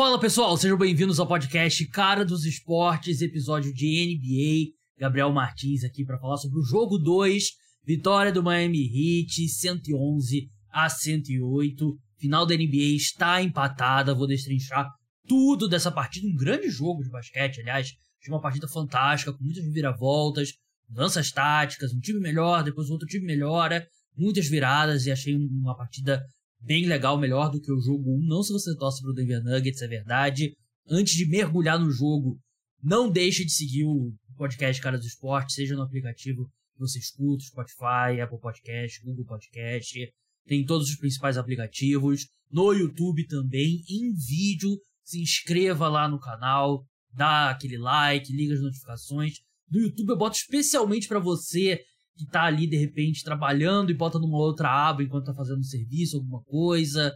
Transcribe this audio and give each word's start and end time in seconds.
Fala 0.00 0.18
pessoal, 0.18 0.56
sejam 0.56 0.78
bem-vindos 0.78 1.20
ao 1.20 1.26
podcast 1.26 1.86
Cara 1.88 2.24
dos 2.24 2.46
Esportes, 2.46 3.20
episódio 3.20 3.70
de 3.70 4.16
NBA. 4.16 4.72
Gabriel 4.98 5.30
Martins 5.30 5.84
aqui 5.84 6.06
para 6.06 6.18
falar 6.18 6.38
sobre 6.38 6.58
o 6.58 6.62
jogo 6.62 6.96
2, 6.96 7.44
vitória 7.84 8.32
do 8.32 8.42
Miami 8.42 8.78
Heat, 8.78 9.46
111 9.46 10.48
a 10.70 10.88
108. 10.88 11.98
Final 12.16 12.46
da 12.46 12.54
NBA 12.54 12.96
está 12.96 13.42
empatada, 13.42 14.14
vou 14.14 14.26
destrinchar 14.26 14.88
tudo 15.28 15.68
dessa 15.68 15.92
partida, 15.92 16.26
um 16.26 16.34
grande 16.34 16.70
jogo 16.70 17.02
de 17.02 17.10
basquete, 17.10 17.60
aliás, 17.60 17.88
de 17.88 18.30
uma 18.30 18.40
partida 18.40 18.66
fantástica, 18.68 19.34
com 19.34 19.44
muitas 19.44 19.70
viravoltas, 19.70 20.54
mudanças 20.88 21.30
táticas, 21.30 21.92
um 21.92 22.00
time 22.00 22.20
melhor, 22.20 22.64
depois 22.64 22.88
outro 22.88 23.06
time 23.06 23.26
melhora, 23.26 23.86
muitas 24.16 24.46
viradas 24.46 25.04
e 25.04 25.12
achei 25.12 25.36
uma 25.36 25.76
partida 25.76 26.24
bem 26.60 26.86
legal, 26.86 27.18
melhor 27.18 27.50
do 27.50 27.60
que 27.60 27.72
o 27.72 27.80
jogo 27.80 28.10
1. 28.18 28.26
Não 28.26 28.42
se 28.42 28.52
você 28.52 28.76
torce 28.76 29.02
pro 29.02 29.12
Denver 29.12 29.42
Nuggets, 29.42 29.82
é 29.82 29.88
verdade. 29.88 30.56
Antes 30.88 31.14
de 31.14 31.26
mergulhar 31.26 31.78
no 31.78 31.90
jogo, 31.90 32.38
não 32.82 33.10
deixe 33.10 33.44
de 33.44 33.52
seguir 33.52 33.84
o 33.84 34.12
podcast 34.36 34.80
Cara 34.80 34.98
do 34.98 35.06
Esporte, 35.06 35.52
seja 35.52 35.74
no 35.74 35.82
aplicativo 35.82 36.44
que 36.44 36.78
você 36.78 36.98
escuta, 36.98 37.44
Spotify, 37.44 38.20
Apple 38.22 38.40
Podcast, 38.40 39.00
Google 39.04 39.26
Podcast. 39.26 40.12
Tem 40.46 40.64
todos 40.64 40.88
os 40.88 40.96
principais 40.96 41.36
aplicativos. 41.36 42.26
No 42.50 42.72
YouTube 42.72 43.26
também, 43.26 43.82
em 43.88 44.12
vídeo. 44.14 44.80
Se 45.04 45.20
inscreva 45.20 45.88
lá 45.88 46.08
no 46.08 46.20
canal, 46.20 46.84
dá 47.12 47.50
aquele 47.50 47.76
like, 47.76 48.32
liga 48.32 48.54
as 48.54 48.60
notificações. 48.60 49.34
No 49.70 49.80
YouTube 49.80 50.10
eu 50.10 50.16
boto 50.16 50.36
especialmente 50.36 51.06
para 51.06 51.18
você 51.18 51.80
que 52.20 52.30
tá 52.30 52.44
ali 52.44 52.66
de 52.66 52.76
repente 52.76 53.24
trabalhando 53.24 53.90
e 53.90 53.94
bota 53.94 54.18
numa 54.18 54.36
outra 54.36 54.68
aba 54.68 55.02
enquanto 55.02 55.26
tá 55.26 55.34
fazendo 55.34 55.64
serviço, 55.64 56.18
alguma 56.18 56.42
coisa. 56.42 57.14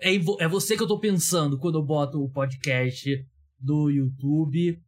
É, 0.00 0.14
é 0.14 0.48
você 0.48 0.76
que 0.76 0.82
eu 0.82 0.86
tô 0.86 0.98
pensando 0.98 1.58
quando 1.58 1.78
eu 1.78 1.84
boto 1.84 2.22
o 2.22 2.30
podcast 2.30 3.08
do 3.58 3.90
YouTube. 3.90 4.78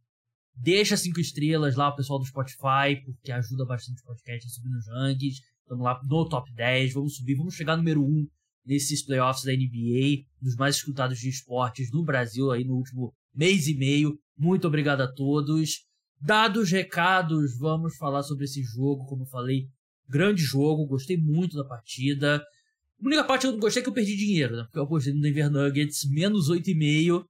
Deixa 0.55 0.95
cinco 0.95 1.19
estrelas 1.19 1.75
lá, 1.75 1.91
pessoal 1.91 2.19
do 2.19 2.25
Spotify, 2.25 3.01
porque 3.03 3.31
ajuda 3.31 3.65
bastante 3.65 4.01
o 4.01 4.05
podcast 4.05 4.45
a 4.45 4.49
subir 4.49 4.69
nos 4.69 4.87
rankings. 4.87 5.39
Estamos 5.61 5.83
lá 5.83 5.99
no 6.03 6.29
top 6.29 6.53
10, 6.53 6.93
vamos 6.93 7.15
subir, 7.15 7.35
vamos 7.35 7.55
chegar 7.55 7.77
número 7.77 8.03
1 8.03 8.27
nesses 8.65 9.03
playoffs 9.03 9.43
da 9.43 9.53
NBA, 9.53 10.23
dos 10.39 10.55
mais 10.55 10.75
escutados 10.75 11.17
de 11.17 11.29
esportes 11.29 11.91
no 11.91 12.03
Brasil 12.03 12.51
aí 12.51 12.63
no 12.63 12.75
último 12.75 13.13
mês 13.33 13.67
e 13.67 13.73
meio. 13.73 14.19
Muito 14.37 14.67
obrigado 14.67 15.01
a 15.01 15.11
todos. 15.11 15.85
Dados 16.23 16.69
recados, 16.69 17.57
vamos 17.57 17.97
falar 17.97 18.21
sobre 18.21 18.45
esse 18.45 18.61
jogo, 18.61 19.07
como 19.07 19.23
eu 19.23 19.27
falei, 19.27 19.67
grande 20.07 20.43
jogo, 20.43 20.85
gostei 20.85 21.17
muito 21.17 21.57
da 21.57 21.63
partida. 21.63 22.37
A 22.37 23.05
única 23.07 23.23
parte 23.23 23.41
que 23.41 23.47
eu 23.47 23.53
não 23.53 23.59
gostei 23.59 23.81
é 23.81 23.83
que 23.83 23.89
eu 23.89 23.93
perdi 23.93 24.15
dinheiro, 24.15 24.55
né? 24.55 24.63
Porque 24.65 24.77
eu 24.77 24.83
apostei 24.83 25.13
no 25.13 25.19
Denver 25.19 25.49
Nuggets, 25.49 26.07
menos 26.11 26.47
8,5. 26.47 27.25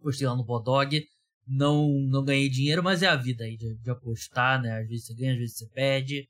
Postei 0.00 0.26
lá 0.26 0.34
no 0.34 0.44
Bodog. 0.44 1.04
Não, 1.46 1.90
não 2.08 2.24
ganhei 2.24 2.48
dinheiro, 2.48 2.82
mas 2.82 3.02
é 3.02 3.08
a 3.08 3.16
vida 3.16 3.44
aí 3.44 3.54
de, 3.54 3.74
de, 3.74 3.90
apostar, 3.90 4.62
né? 4.62 4.80
Às 4.80 4.88
vezes 4.88 5.06
você 5.06 5.14
ganha, 5.14 5.32
às 5.32 5.38
vezes 5.38 5.58
você 5.58 5.68
perde. 5.68 6.26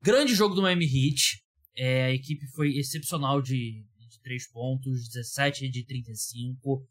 Grande 0.00 0.36
jogo 0.36 0.54
do 0.54 0.62
Miami 0.62 0.84
Heat. 0.84 1.42
É, 1.76 2.04
a 2.04 2.12
equipe 2.12 2.46
foi 2.48 2.76
excepcional 2.76 3.42
de, 3.42 3.84
de 4.08 4.20
3 4.22 4.52
pontos, 4.52 5.08
17 5.08 5.68
de 5.68 5.84
35. 5.84 6.86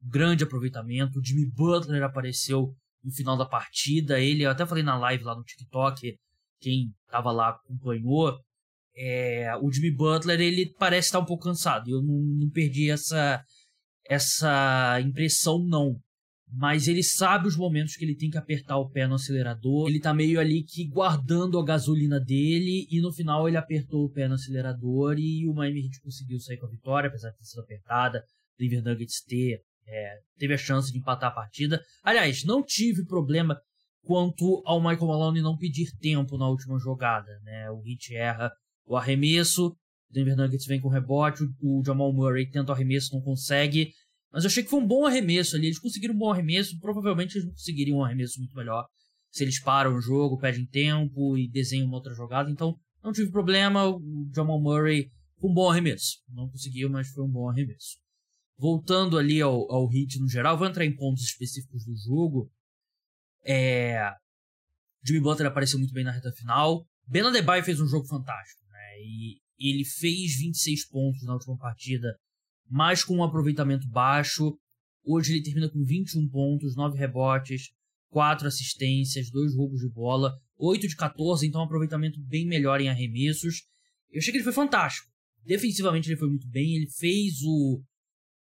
Grande 0.00 0.44
aproveitamento. 0.44 1.20
Jimmy 1.24 1.50
Butler 1.50 2.04
apareceu 2.04 2.76
no 3.08 3.14
final 3.14 3.36
da 3.36 3.46
partida. 3.46 4.20
Ele, 4.20 4.44
eu 4.44 4.50
até 4.50 4.66
falei 4.66 4.84
na 4.84 4.98
live 4.98 5.24
lá 5.24 5.34
no 5.34 5.42
TikTok, 5.42 6.16
quem 6.60 6.92
tava 7.10 7.32
lá 7.32 7.50
acompanhou. 7.50 8.38
É, 8.96 9.56
o 9.62 9.72
Jimmy 9.72 9.92
Butler, 9.92 10.40
ele 10.40 10.74
parece 10.78 11.08
estar 11.08 11.20
um 11.20 11.24
pouco 11.24 11.44
cansado. 11.44 11.88
Eu 11.88 12.02
não, 12.02 12.18
não 12.18 12.50
perdi 12.50 12.90
essa, 12.90 13.42
essa 14.06 15.00
impressão, 15.00 15.64
não. 15.64 15.96
Mas 16.50 16.88
ele 16.88 17.02
sabe 17.02 17.46
os 17.46 17.56
momentos 17.56 17.94
que 17.94 18.04
ele 18.04 18.16
tem 18.16 18.30
que 18.30 18.38
apertar 18.38 18.78
o 18.78 18.88
pé 18.88 19.06
no 19.06 19.14
acelerador. 19.14 19.88
Ele 19.88 20.00
tá 20.00 20.12
meio 20.12 20.40
ali 20.40 20.64
que 20.64 20.86
guardando 20.88 21.58
a 21.58 21.64
gasolina 21.64 22.18
dele. 22.18 22.86
E 22.90 23.00
no 23.00 23.12
final 23.12 23.46
ele 23.46 23.56
apertou 23.56 24.04
o 24.04 24.10
pé 24.10 24.26
no 24.26 24.34
acelerador. 24.34 25.16
E 25.18 25.46
o 25.46 25.54
Miami 25.54 25.84
Heat 25.84 26.00
conseguiu 26.00 26.40
sair 26.40 26.58
com 26.58 26.66
a 26.66 26.70
vitória, 26.70 27.08
apesar 27.08 27.30
de 27.30 27.38
ter 27.38 27.44
sido 27.44 27.60
apertada. 27.60 28.22
Denver 28.58 28.82
Nuggets 28.82 29.22
ter 29.22 29.62
é, 29.88 30.18
teve 30.38 30.54
a 30.54 30.58
chance 30.58 30.92
de 30.92 30.98
empatar 30.98 31.30
a 31.30 31.34
partida. 31.34 31.82
Aliás, 32.02 32.44
não 32.44 32.62
tive 32.62 33.04
problema 33.04 33.58
quanto 34.02 34.62
ao 34.64 34.80
Michael 34.80 35.06
Malone 35.06 35.42
não 35.42 35.56
pedir 35.56 35.90
tempo 35.98 36.36
na 36.36 36.48
última 36.48 36.78
jogada. 36.78 37.38
Né? 37.42 37.70
O 37.70 37.80
Hit 37.80 38.14
erra 38.14 38.50
o 38.86 38.96
arremesso, 38.96 39.66
o 39.68 39.76
Denver 40.12 40.36
Nuggets 40.36 40.66
vem 40.66 40.80
com 40.80 40.88
rebote, 40.88 41.44
o 41.60 41.82
Jamal 41.84 42.12
Murray 42.12 42.48
tenta 42.48 42.72
o 42.72 42.74
arremesso, 42.74 43.14
não 43.14 43.22
consegue. 43.22 43.90
Mas 44.32 44.44
eu 44.44 44.48
achei 44.48 44.62
que 44.62 44.70
foi 44.70 44.80
um 44.80 44.86
bom 44.86 45.06
arremesso 45.06 45.56
ali. 45.56 45.66
Eles 45.66 45.78
conseguiram 45.78 46.14
um 46.14 46.18
bom 46.18 46.32
arremesso, 46.32 46.78
provavelmente 46.78 47.36
eles 47.36 47.44
não 47.44 47.52
conseguiriam 47.52 47.98
um 47.98 48.04
arremesso 48.04 48.38
muito 48.38 48.56
melhor 48.56 48.86
se 49.30 49.44
eles 49.44 49.60
param 49.60 49.94
o 49.94 50.00
jogo, 50.00 50.38
pedem 50.38 50.66
tempo 50.66 51.36
e 51.36 51.50
desenham 51.50 51.86
uma 51.86 51.96
outra 51.96 52.14
jogada. 52.14 52.50
Então, 52.50 52.74
não 53.04 53.12
tive 53.12 53.30
problema. 53.30 53.86
O 53.86 54.00
Jamal 54.34 54.58
Murray 54.60 55.10
um 55.42 55.52
bom 55.52 55.70
arremesso. 55.70 56.16
Não 56.30 56.48
conseguiu, 56.48 56.88
mas 56.88 57.08
foi 57.08 57.24
um 57.24 57.30
bom 57.30 57.48
arremesso 57.48 57.98
voltando 58.58 59.16
ali 59.16 59.40
ao, 59.40 59.70
ao 59.70 59.86
hit 59.86 60.18
no 60.18 60.28
geral, 60.28 60.58
vou 60.58 60.66
entrar 60.66 60.84
em 60.84 60.94
pontos 60.94 61.22
específicos 61.22 61.84
do 61.84 61.96
jogo. 61.96 62.50
É... 63.44 64.12
Jimmy 65.04 65.20
Butler 65.20 65.48
apareceu 65.48 65.78
muito 65.78 65.94
bem 65.94 66.04
na 66.04 66.10
reta 66.10 66.32
final. 66.32 66.84
Ben 67.06 67.22
Adebayo 67.22 67.64
fez 67.64 67.80
um 67.80 67.86
jogo 67.86 68.06
fantástico, 68.06 68.62
né? 68.70 69.00
E 69.00 69.38
ele 69.58 69.84
fez 69.84 70.36
26 70.38 70.88
pontos 70.88 71.22
na 71.22 71.34
última 71.34 71.56
partida, 71.56 72.18
mas 72.68 73.04
com 73.04 73.16
um 73.16 73.24
aproveitamento 73.24 73.88
baixo. 73.88 74.58
Hoje 75.04 75.32
ele 75.32 75.42
termina 75.42 75.70
com 75.70 75.82
21 75.82 76.28
pontos, 76.28 76.76
9 76.76 76.98
rebotes, 76.98 77.70
4 78.10 78.46
assistências, 78.46 79.30
2 79.30 79.54
roubos 79.54 79.80
de 79.80 79.88
bola, 79.88 80.34
8 80.58 80.88
de 80.88 80.96
14, 80.96 81.46
então 81.46 81.60
um 81.60 81.64
aproveitamento 81.64 82.20
bem 82.20 82.46
melhor 82.46 82.80
em 82.80 82.88
arremessos. 82.88 83.62
Eu 84.10 84.18
achei 84.18 84.32
que 84.32 84.38
ele 84.38 84.44
foi 84.44 84.52
fantástico. 84.52 85.08
Defensivamente 85.44 86.08
ele 86.08 86.18
foi 86.18 86.28
muito 86.28 86.46
bem, 86.48 86.74
ele 86.74 86.90
fez 86.90 87.40
o, 87.42 87.82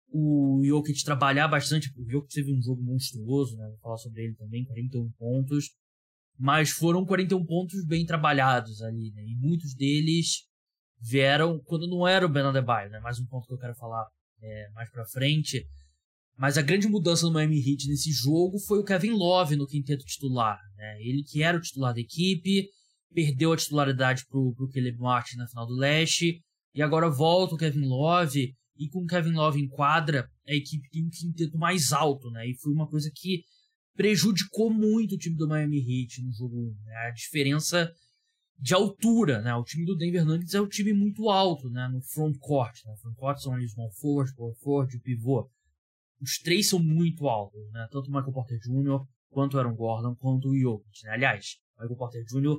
o 0.09 0.62
Jokic 0.63 1.03
trabalhar 1.03 1.47
bastante. 1.47 1.91
O 1.97 2.09
Jokic 2.09 2.34
teve 2.34 2.51
um 2.51 2.62
jogo 2.62 2.81
monstruoso, 2.81 3.57
né? 3.57 3.68
Vou 3.68 3.78
falar 3.79 3.97
sobre 3.97 4.23
ele 4.23 4.35
também, 4.35 4.66
41 4.66 5.12
pontos. 5.12 5.72
Mas 6.38 6.69
foram 6.69 7.06
41 7.06 7.45
pontos 7.45 7.85
bem 7.85 8.06
trabalhados 8.06 8.81
ali, 8.81 9.12
né? 9.12 9.23
E 9.23 9.35
muitos 9.35 9.73
deles 9.73 10.45
vieram 11.00 11.59
quando 11.66 11.88
não 11.88 12.07
era 12.07 12.25
o 12.25 12.29
Ben 12.29 12.44
Adebayo, 12.44 12.90
né? 12.90 13.00
Mais 13.00 13.19
um 13.19 13.25
ponto 13.25 13.47
que 13.47 13.53
eu 13.53 13.57
quero 13.57 13.75
falar 13.75 14.06
é, 14.41 14.69
mais 14.72 14.90
pra 14.91 15.06
frente. 15.06 15.66
Mas 16.38 16.57
a 16.57 16.62
grande 16.62 16.88
mudança 16.88 17.25
no 17.25 17.34
Miami 17.34 17.57
Heat 17.57 17.88
nesse 17.88 18.12
jogo 18.12 18.59
foi 18.59 18.79
o 18.79 18.84
Kevin 18.84 19.12
Love 19.12 19.56
no 19.56 19.66
quinteto 19.66 20.06
titular, 20.06 20.59
né? 20.75 21.01
Ele 21.01 21.24
que 21.24 21.41
era 21.41 21.57
o 21.57 21.62
titular 21.62 21.94
da 21.94 22.00
equipe, 22.00 22.68
perdeu 23.12 23.51
a 23.51 23.57
titularidade 23.57 24.24
pro, 24.28 24.53
pro 24.53 24.69
Caleb 24.69 24.97
Martin 25.00 25.38
na 25.38 25.47
final 25.47 25.66
do 25.66 25.74
Leste, 25.74 26.39
e 26.75 26.81
agora 26.84 27.09
volta 27.09 27.56
o 27.56 27.57
Kevin 27.57 27.88
Love 27.88 28.53
e 28.79 28.89
com 28.89 29.05
Kevin 29.05 29.33
Love 29.33 29.61
em 29.61 29.67
quadra, 29.67 30.29
a 30.47 30.53
equipe 30.53 30.89
tem 30.89 31.05
um 31.05 31.09
quinteto 31.09 31.57
mais 31.57 31.91
alto, 31.91 32.29
né? 32.31 32.47
E 32.47 32.55
foi 32.55 32.71
uma 32.71 32.88
coisa 32.88 33.11
que 33.13 33.43
prejudicou 33.95 34.71
muito 34.71 35.15
o 35.15 35.17
time 35.17 35.35
do 35.35 35.47
Miami 35.47 35.79
Heat 35.79 36.21
no 36.23 36.31
jogo 36.31 36.55
1, 36.55 36.85
né? 36.85 36.95
A 37.07 37.11
diferença 37.11 37.91
de 38.59 38.73
altura, 38.73 39.41
né? 39.41 39.53
O 39.55 39.63
time 39.63 39.85
do 39.85 39.95
Denver 39.95 40.25
Nuggets 40.25 40.53
é 40.53 40.61
um 40.61 40.67
time 40.67 40.93
muito 40.93 41.29
alto, 41.29 41.69
né? 41.69 41.88
No 41.88 42.01
front 42.01 42.38
court, 42.39 42.75
né? 42.85 42.95
front 43.01 43.15
court 43.15 43.39
são 43.39 43.53
ali 43.53 43.67
small 43.67 43.91
forward, 43.91 44.33
power 44.35 44.55
forward 44.55 44.99
pivô. 44.99 45.49
Os 46.21 46.38
três 46.39 46.69
são 46.69 46.79
muito 46.79 47.27
altos, 47.27 47.61
né? 47.71 47.88
Tanto 47.91 48.09
o 48.09 48.13
Michael 48.13 48.33
Porter 48.33 48.59
Jr., 48.59 49.05
quanto 49.29 49.55
o 49.55 49.59
Aaron 49.59 49.75
Gordon, 49.75 50.15
quanto 50.15 50.49
o 50.49 50.57
Jokic, 50.57 51.03
né? 51.03 51.11
Aliás, 51.11 51.57
o 51.75 51.81
Michael 51.81 51.97
Porter 51.97 52.23
Jr. 52.23 52.57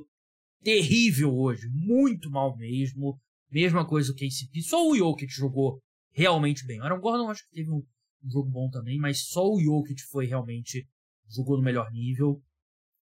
terrível 0.63 1.35
hoje, 1.35 1.67
muito 1.69 2.29
mal 2.29 2.55
mesmo. 2.55 3.19
Mesma 3.51 3.85
coisa 3.85 4.13
que 4.13 4.25
o 4.25 4.29
KCP, 4.29 4.61
só 4.61 4.87
o 4.87 4.95
Jokic 4.95 5.31
jogou 5.33 5.81
realmente 6.11 6.65
bem. 6.65 6.79
O 6.79 6.83
Aaron 6.83 6.99
Gordon 6.99 7.29
acho 7.29 7.43
que 7.47 7.55
teve 7.55 7.71
um, 7.71 7.81
jogo 8.27 8.49
bom 8.49 8.69
também, 8.69 8.97
mas 8.97 9.27
só 9.27 9.45
o 9.47 9.59
Jokic 9.59 10.01
foi 10.09 10.25
realmente 10.25 10.85
jogou 11.29 11.57
no 11.57 11.63
melhor 11.63 11.91
nível. 11.91 12.41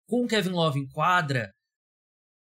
Com 0.07 0.25
o 0.25 0.29
Kevin 0.29 0.51
Love 0.51 0.79
em 0.79 0.89
quadra, 0.89 1.53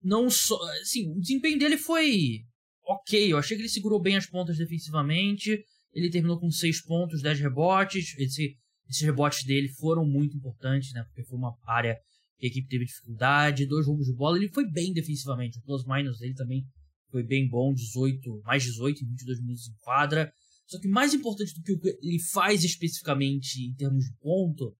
não 0.02 0.30
só, 0.30 0.56
assim, 0.80 1.10
o 1.10 1.20
desempenho 1.20 1.58
dele 1.58 1.76
foi 1.76 2.44
ok. 2.84 3.32
Eu 3.32 3.38
achei 3.38 3.56
que 3.56 3.62
ele 3.62 3.68
segurou 3.68 4.00
bem 4.00 4.16
as 4.16 4.26
pontas 4.26 4.56
defensivamente. 4.56 5.62
Ele 5.92 6.10
terminou 6.10 6.38
com 6.38 6.50
6 6.50 6.82
pontos, 6.84 7.22
10 7.22 7.40
rebotes. 7.40 8.16
Esse, 8.18 8.56
esses 8.88 9.02
rebotes 9.02 9.44
dele 9.44 9.68
foram 9.68 10.06
muito 10.06 10.36
importantes, 10.36 10.92
né? 10.92 11.02
Porque 11.04 11.24
foi 11.24 11.38
uma 11.38 11.54
área 11.66 11.96
que 12.38 12.46
a 12.46 12.48
equipe 12.48 12.68
teve 12.68 12.86
dificuldade. 12.86 13.66
Dois 13.66 13.86
roubos 13.86 14.06
de 14.06 14.14
bola. 14.14 14.38
Ele 14.38 14.48
foi 14.48 14.70
bem 14.70 14.92
defensivamente. 14.92 15.58
O 15.58 15.62
plus 15.62 15.84
minus 15.84 16.18
dele 16.18 16.34
também 16.34 16.64
foi 17.10 17.22
bem 17.22 17.48
bom. 17.48 17.74
18, 17.74 18.42
mais 18.44 18.62
18 18.62 19.04
em 19.04 19.08
22 19.08 19.40
minutos 19.40 19.68
em 19.68 19.74
quadra. 19.80 20.32
Só 20.70 20.78
que 20.78 20.86
mais 20.86 21.12
importante 21.12 21.52
do 21.52 21.62
que 21.64 21.72
o 21.72 21.80
que 21.80 21.98
ele 22.00 22.20
faz 22.20 22.62
especificamente 22.62 23.60
em 23.60 23.74
termos 23.74 24.04
de 24.04 24.14
ponto 24.20 24.72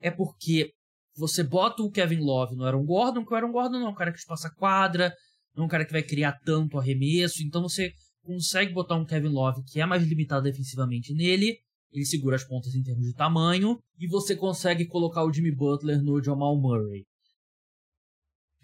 é 0.00 0.10
porque 0.10 0.72
você 1.16 1.44
bota 1.44 1.80
o 1.80 1.92
Kevin 1.92 2.18
Love 2.18 2.56
no 2.56 2.64
Aaron 2.64 2.84
Gordon, 2.84 3.24
que 3.24 3.32
o 3.32 3.36
Aaron 3.36 3.52
Gordon 3.52 3.78
não 3.78 3.86
é 3.86 3.90
um 3.90 3.94
cara 3.94 4.12
que 4.12 4.18
passa 4.26 4.50
quadra, 4.50 5.14
não 5.54 5.62
é 5.62 5.66
um 5.66 5.68
cara 5.68 5.84
que 5.84 5.92
vai 5.92 6.02
criar 6.02 6.32
tanto 6.44 6.76
arremesso, 6.76 7.40
então 7.44 7.62
você 7.62 7.92
consegue 8.24 8.72
botar 8.72 8.96
um 8.96 9.04
Kevin 9.04 9.28
Love 9.28 9.62
que 9.64 9.80
é 9.80 9.86
mais 9.86 10.02
limitado 10.02 10.42
defensivamente 10.42 11.14
nele, 11.14 11.56
ele 11.92 12.04
segura 12.04 12.34
as 12.34 12.42
pontas 12.42 12.74
em 12.74 12.82
termos 12.82 13.06
de 13.06 13.14
tamanho, 13.14 13.78
e 13.96 14.08
você 14.08 14.34
consegue 14.34 14.86
colocar 14.86 15.24
o 15.24 15.32
Jimmy 15.32 15.54
Butler 15.54 16.02
no 16.02 16.20
Jamal 16.20 16.60
Murray. 16.60 17.04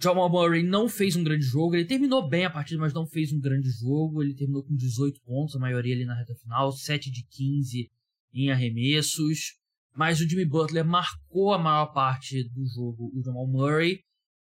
Jamal 0.00 0.30
Murray 0.30 0.62
não 0.62 0.88
fez 0.88 1.16
um 1.16 1.24
grande 1.24 1.44
jogo, 1.44 1.74
ele 1.74 1.84
terminou 1.84 2.28
bem 2.28 2.44
a 2.44 2.50
partida, 2.50 2.80
mas 2.80 2.94
não 2.94 3.04
fez 3.04 3.32
um 3.32 3.40
grande 3.40 3.68
jogo. 3.70 4.22
Ele 4.22 4.34
terminou 4.34 4.62
com 4.62 4.74
18 4.74 5.20
pontos, 5.22 5.56
a 5.56 5.58
maioria 5.58 5.94
ali 5.94 6.04
na 6.04 6.16
reta 6.16 6.34
final, 6.36 6.70
7 6.70 7.10
de 7.10 7.26
15 7.28 7.90
em 8.32 8.50
arremessos. 8.50 9.58
Mas 9.96 10.20
o 10.20 10.28
Jimmy 10.28 10.44
Butler 10.44 10.84
marcou 10.84 11.52
a 11.52 11.58
maior 11.58 11.86
parte 11.86 12.48
do 12.50 12.64
jogo, 12.66 13.10
o 13.12 13.22
Jamal 13.24 13.48
Murray, 13.48 14.00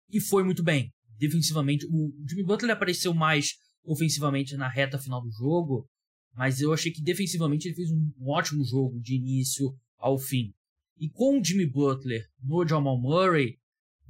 e 0.09 0.19
foi 0.19 0.43
muito 0.43 0.61
bem. 0.61 0.91
Defensivamente, 1.17 1.85
o 1.85 2.11
Jimmy 2.27 2.43
Butler 2.43 2.71
apareceu 2.71 3.13
mais 3.13 3.53
ofensivamente 3.85 4.57
na 4.57 4.67
reta 4.67 4.99
final 4.99 5.21
do 5.21 5.31
jogo, 5.31 5.87
mas 6.33 6.59
eu 6.59 6.73
achei 6.73 6.91
que 6.91 7.01
defensivamente 7.01 7.67
ele 7.67 7.75
fez 7.75 7.89
um 7.91 8.11
ótimo 8.27 8.63
jogo 8.65 8.99
de 8.99 9.15
início 9.15 9.73
ao 9.97 10.17
fim. 10.17 10.53
E 10.97 11.09
com 11.09 11.39
o 11.39 11.43
Jimmy 11.43 11.65
Butler 11.65 12.25
no 12.43 12.67
Jamal 12.67 12.99
Murray, 12.99 13.57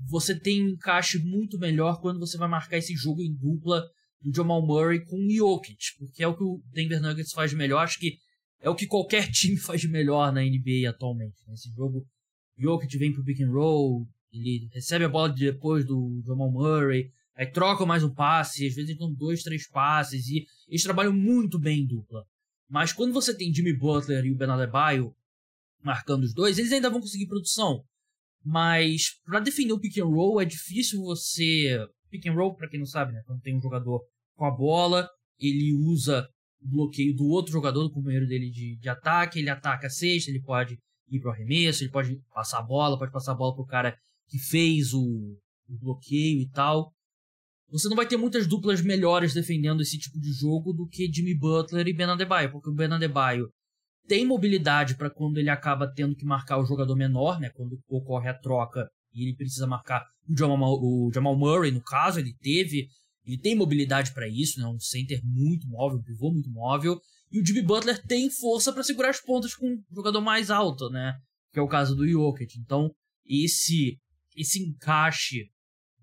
você 0.07 0.39
tem 0.39 0.63
um 0.63 0.69
encaixe 0.69 1.19
muito 1.19 1.57
melhor 1.57 1.99
quando 1.99 2.19
você 2.19 2.37
vai 2.37 2.47
marcar 2.47 2.77
esse 2.77 2.95
jogo 2.95 3.21
em 3.21 3.33
dupla 3.33 3.83
do 4.21 4.35
Jamal 4.35 4.65
Murray 4.65 5.03
com 5.05 5.17
o 5.17 5.31
Jokic, 5.31 5.97
porque 5.97 6.23
é 6.23 6.27
o 6.27 6.35
que 6.35 6.43
o 6.43 6.61
Denver 6.71 7.01
Nuggets 7.01 7.31
faz 7.31 7.51
de 7.51 7.57
melhor. 7.57 7.83
Acho 7.83 7.99
que 7.99 8.17
é 8.61 8.69
o 8.69 8.75
que 8.75 8.85
qualquer 8.85 9.29
time 9.31 9.57
faz 9.57 9.81
de 9.81 9.87
melhor 9.87 10.31
na 10.31 10.41
NBA 10.41 10.89
atualmente. 10.89 11.37
Nesse 11.47 11.69
né? 11.69 11.75
jogo, 11.75 12.05
Jokic 12.57 12.97
vem 12.97 13.13
pro 13.13 13.23
pick 13.23 13.41
and 13.41 13.51
roll, 13.51 14.07
ele 14.31 14.69
recebe 14.73 15.05
a 15.05 15.09
bola 15.09 15.29
depois 15.29 15.85
do 15.85 16.21
Jamal 16.25 16.51
Murray, 16.51 17.11
aí 17.35 17.47
troca 17.47 17.85
mais 17.85 18.03
um 18.03 18.13
passe, 18.13 18.67
às 18.67 18.75
vezes 18.75 18.97
dão 18.97 19.13
dois, 19.13 19.41
três 19.41 19.67
passes, 19.69 20.27
e 20.27 20.45
eles 20.67 20.83
trabalham 20.83 21.13
muito 21.13 21.57
bem 21.57 21.81
em 21.81 21.87
dupla. 21.87 22.25
Mas 22.69 22.93
quando 22.93 23.13
você 23.13 23.35
tem 23.35 23.53
Jimmy 23.53 23.75
Butler 23.75 24.25
e 24.25 24.31
o 24.31 24.35
Ben 24.35 24.49
Adebayo 24.49 25.15
marcando 25.81 26.23
os 26.23 26.33
dois, 26.33 26.59
eles 26.59 26.71
ainda 26.71 26.89
vão 26.89 27.01
conseguir 27.01 27.27
produção. 27.27 27.83
Mas 28.43 29.19
para 29.25 29.39
definir 29.39 29.73
o 29.73 29.79
pick 29.79 29.97
and 29.97 30.05
roll 30.05 30.41
é 30.41 30.45
difícil 30.45 31.01
você. 31.01 31.85
Pick 32.09 32.25
and 32.27 32.33
roll, 32.33 32.55
para 32.55 32.69
quem 32.69 32.79
não 32.79 32.85
sabe, 32.85 33.13
né? 33.13 33.21
Quando 33.25 33.41
tem 33.41 33.55
um 33.55 33.61
jogador 33.61 34.01
com 34.35 34.45
a 34.45 34.51
bola, 34.51 35.07
ele 35.39 35.73
usa 35.73 36.27
o 36.61 36.67
bloqueio 36.67 37.15
do 37.15 37.27
outro 37.27 37.51
jogador, 37.51 37.83
do 37.83 37.91
companheiro 37.91 38.27
dele 38.27 38.49
de, 38.49 38.77
de 38.77 38.89
ataque, 38.89 39.39
ele 39.39 39.49
ataca 39.49 39.87
a 39.87 39.89
cesta, 39.89 40.29
ele 40.29 40.41
pode 40.41 40.77
ir 41.09 41.19
pro 41.19 41.31
arremesso, 41.31 41.83
ele 41.83 41.91
pode 41.91 42.17
passar 42.33 42.59
a 42.59 42.63
bola, 42.63 42.97
pode 42.97 43.11
passar 43.11 43.31
a 43.33 43.35
bola 43.35 43.55
pro 43.55 43.65
cara 43.65 43.95
que 44.27 44.37
fez 44.37 44.93
o, 44.93 45.01
o 45.01 45.77
bloqueio 45.79 46.41
e 46.41 46.49
tal. 46.49 46.91
Você 47.71 47.87
não 47.87 47.95
vai 47.95 48.07
ter 48.07 48.17
muitas 48.17 48.47
duplas 48.47 48.81
melhores 48.81 49.33
defendendo 49.33 49.81
esse 49.81 49.97
tipo 49.97 50.19
de 50.19 50.31
jogo 50.33 50.73
do 50.73 50.87
que 50.87 51.11
Jimmy 51.11 51.37
Butler 51.37 51.87
e 51.87 51.93
Ben 51.93 52.07
Adebayo, 52.07 52.51
porque 52.51 52.69
o 52.69 52.73
Ben 52.73 52.91
Adebayo 52.91 53.47
tem 54.09 54.25
mobilidade 54.25 54.97
para 54.97 55.09
quando 55.09 55.37
ele 55.37 55.51
acaba 55.51 55.87
tendo 55.87 56.15
que 56.15 56.25
marcar 56.25 56.57
o 56.57 56.65
jogador 56.65 56.95
menor, 56.95 57.39
né? 57.39 57.51
Quando 57.51 57.79
ocorre 57.87 58.27
a 58.27 58.33
troca 58.33 58.89
e 59.13 59.23
ele 59.23 59.35
precisa 59.35 59.67
marcar 59.67 60.03
o 60.27 60.35
Jamal, 60.35 60.79
o 60.81 61.11
Jamal 61.13 61.37
Murray, 61.37 61.71
no 61.71 61.81
caso, 61.81 62.19
ele 62.19 62.33
teve. 62.41 62.87
Ele 63.23 63.37
tem 63.37 63.55
mobilidade 63.55 64.11
para 64.11 64.27
isso, 64.27 64.59
né? 64.59 64.65
Um 64.65 64.79
center 64.79 65.21
muito 65.23 65.67
móvel, 65.67 65.99
um 65.99 66.03
pivô 66.03 66.31
muito 66.31 66.49
móvel. 66.49 66.99
E 67.31 67.39
o 67.39 67.45
Jimmy 67.45 67.61
Butler 67.61 68.01
tem 68.07 68.31
força 68.31 68.73
para 68.73 68.81
segurar 68.81 69.11
as 69.11 69.21
pontas 69.21 69.53
com 69.53 69.67
um 69.67 69.83
jogador 69.93 70.21
mais 70.21 70.49
alto, 70.49 70.89
né? 70.89 71.13
Que 71.53 71.59
é 71.59 71.61
o 71.61 71.67
caso 71.67 71.95
do 71.95 72.07
Jokic. 72.07 72.57
Então, 72.57 72.91
esse 73.27 73.99
esse 74.35 74.59
encaixe 74.63 75.51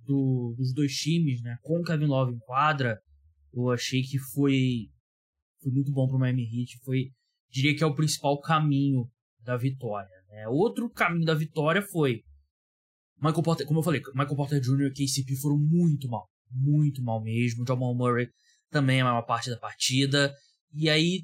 do, 0.04 0.54
dos 0.56 0.72
dois 0.72 0.92
times, 0.92 1.42
né? 1.42 1.56
Com 1.62 1.80
o 1.80 1.82
Kevin 1.82 2.06
Love 2.06 2.34
em 2.34 2.38
quadra, 2.38 3.00
eu 3.52 3.70
achei 3.70 4.02
que 4.02 4.18
foi, 4.18 4.88
foi 5.60 5.72
muito 5.72 5.90
bom 5.90 6.06
para 6.06 6.16
o 6.16 6.20
Miami 6.20 6.44
Heat. 6.44 6.78
Foi 6.84 7.10
diria 7.50 7.76
que 7.76 7.82
é 7.82 7.86
o 7.86 7.94
principal 7.94 8.40
caminho 8.40 9.08
da 9.40 9.56
vitória. 9.56 10.10
Né? 10.28 10.48
Outro 10.48 10.90
caminho 10.90 11.24
da 11.24 11.34
vitória 11.34 11.82
foi 11.82 12.22
Michael 13.18 13.42
Porter, 13.42 13.66
como 13.66 13.80
eu 13.80 13.84
falei, 13.84 14.02
Michael 14.14 14.36
Porter 14.36 14.60
Jr. 14.60 14.86
e 14.86 14.90
KCP 14.90 15.36
foram 15.36 15.58
muito 15.58 16.08
mal, 16.08 16.28
muito 16.50 17.02
mal 17.02 17.22
mesmo. 17.22 17.66
Jamal 17.66 17.94
Murray 17.94 18.28
também 18.70 18.98
é 18.98 19.00
a 19.00 19.04
maior 19.04 19.22
parte 19.22 19.48
da 19.48 19.56
partida. 19.56 20.34
E 20.72 20.90
aí, 20.90 21.22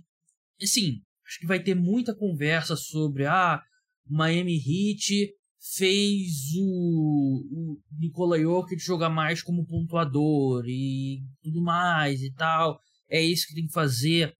assim, 0.62 1.02
acho 1.26 1.38
que 1.40 1.46
vai 1.46 1.62
ter 1.62 1.74
muita 1.74 2.14
conversa 2.14 2.76
sobre 2.76 3.26
ah, 3.26 3.60
Miami 4.08 4.56
Heat 4.56 5.32
fez 5.76 6.54
o, 6.58 7.44
o 7.52 7.80
Nikola 7.98 8.38
Jokic 8.38 8.82
jogar 8.82 9.10
mais 9.10 9.42
como 9.42 9.66
pontuador 9.66 10.64
e 10.66 11.22
tudo 11.42 11.62
mais 11.62 12.20
e 12.22 12.32
tal. 12.32 12.80
É 13.08 13.20
isso 13.20 13.46
que 13.46 13.54
tem 13.54 13.66
que 13.66 13.72
fazer 13.72 14.34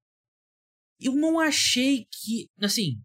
eu 1.04 1.14
não 1.14 1.38
achei 1.38 2.06
que. 2.10 2.48
Assim, 2.60 3.00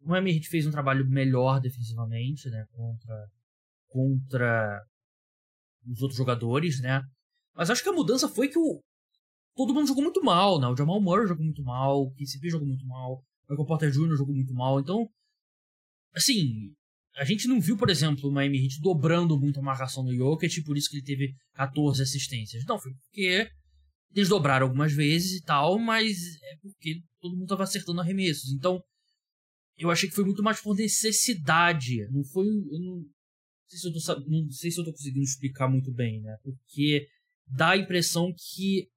o 0.00 0.08
Miami 0.08 0.36
Heat 0.36 0.48
fez 0.48 0.66
um 0.66 0.70
trabalho 0.70 1.06
melhor 1.08 1.60
defensivamente, 1.60 2.48
né? 2.50 2.66
Contra, 2.72 3.30
contra 3.88 4.82
os 5.86 6.02
outros 6.02 6.18
jogadores, 6.18 6.80
né? 6.80 7.02
Mas 7.54 7.70
acho 7.70 7.82
que 7.82 7.88
a 7.88 7.92
mudança 7.92 8.28
foi 8.28 8.48
que 8.48 8.58
o. 8.58 8.82
Todo 9.54 9.74
mundo 9.74 9.86
jogou 9.86 10.02
muito 10.02 10.22
mal, 10.22 10.58
né? 10.58 10.66
O 10.66 10.76
Jamal 10.76 11.00
Murray 11.00 11.28
jogou 11.28 11.44
muito 11.44 11.62
mal, 11.62 12.02
o 12.02 12.14
KCP 12.14 12.48
jogou 12.48 12.66
muito 12.66 12.86
mal, 12.86 13.14
o 13.14 13.22
Michael 13.50 13.66
Porter 13.66 13.90
Jr. 13.90 14.16
jogou 14.16 14.34
muito 14.34 14.54
mal. 14.54 14.80
Então, 14.80 15.06
assim, 16.14 16.72
a 17.16 17.24
gente 17.24 17.46
não 17.46 17.60
viu, 17.60 17.76
por 17.76 17.90
exemplo, 17.90 18.28
o 18.28 18.32
Miami 18.32 18.64
Heat 18.64 18.80
dobrando 18.80 19.38
muito 19.38 19.60
a 19.60 19.62
marcação 19.62 20.04
do 20.04 20.14
Jokic, 20.14 20.62
por 20.62 20.76
isso 20.76 20.88
que 20.88 20.96
ele 20.96 21.04
teve 21.04 21.34
14 21.54 22.02
assistências. 22.02 22.64
Não, 22.64 22.78
foi 22.78 22.92
porque 22.94 23.50
eles 24.14 24.28
dobraram 24.28 24.66
algumas 24.66 24.92
vezes 24.92 25.40
e 25.40 25.44
tal, 25.44 25.78
mas 25.78 26.18
é 26.42 26.56
porque 26.62 27.02
todo 27.20 27.32
mundo 27.32 27.44
estava 27.44 27.64
acertando 27.64 28.00
arremessos. 28.00 28.52
Então, 28.52 28.82
eu 29.78 29.90
achei 29.90 30.08
que 30.08 30.14
foi 30.14 30.24
muito 30.24 30.42
mais 30.42 30.60
por 30.60 30.76
necessidade. 30.76 32.06
Não 32.10 32.22
foi. 32.24 32.44
Não, 32.46 33.04
sei 33.68 33.78
se 33.78 33.86
eu 33.88 33.92
tô, 33.92 34.28
não 34.28 34.50
sei 34.50 34.70
se 34.70 34.80
eu 34.80 34.84
tô 34.84 34.92
conseguindo 34.92 35.24
explicar 35.24 35.68
muito 35.68 35.92
bem, 35.92 36.20
né? 36.20 36.36
Porque 36.42 37.06
dá 37.46 37.70
a 37.70 37.76
impressão 37.76 38.32
que 38.36 38.88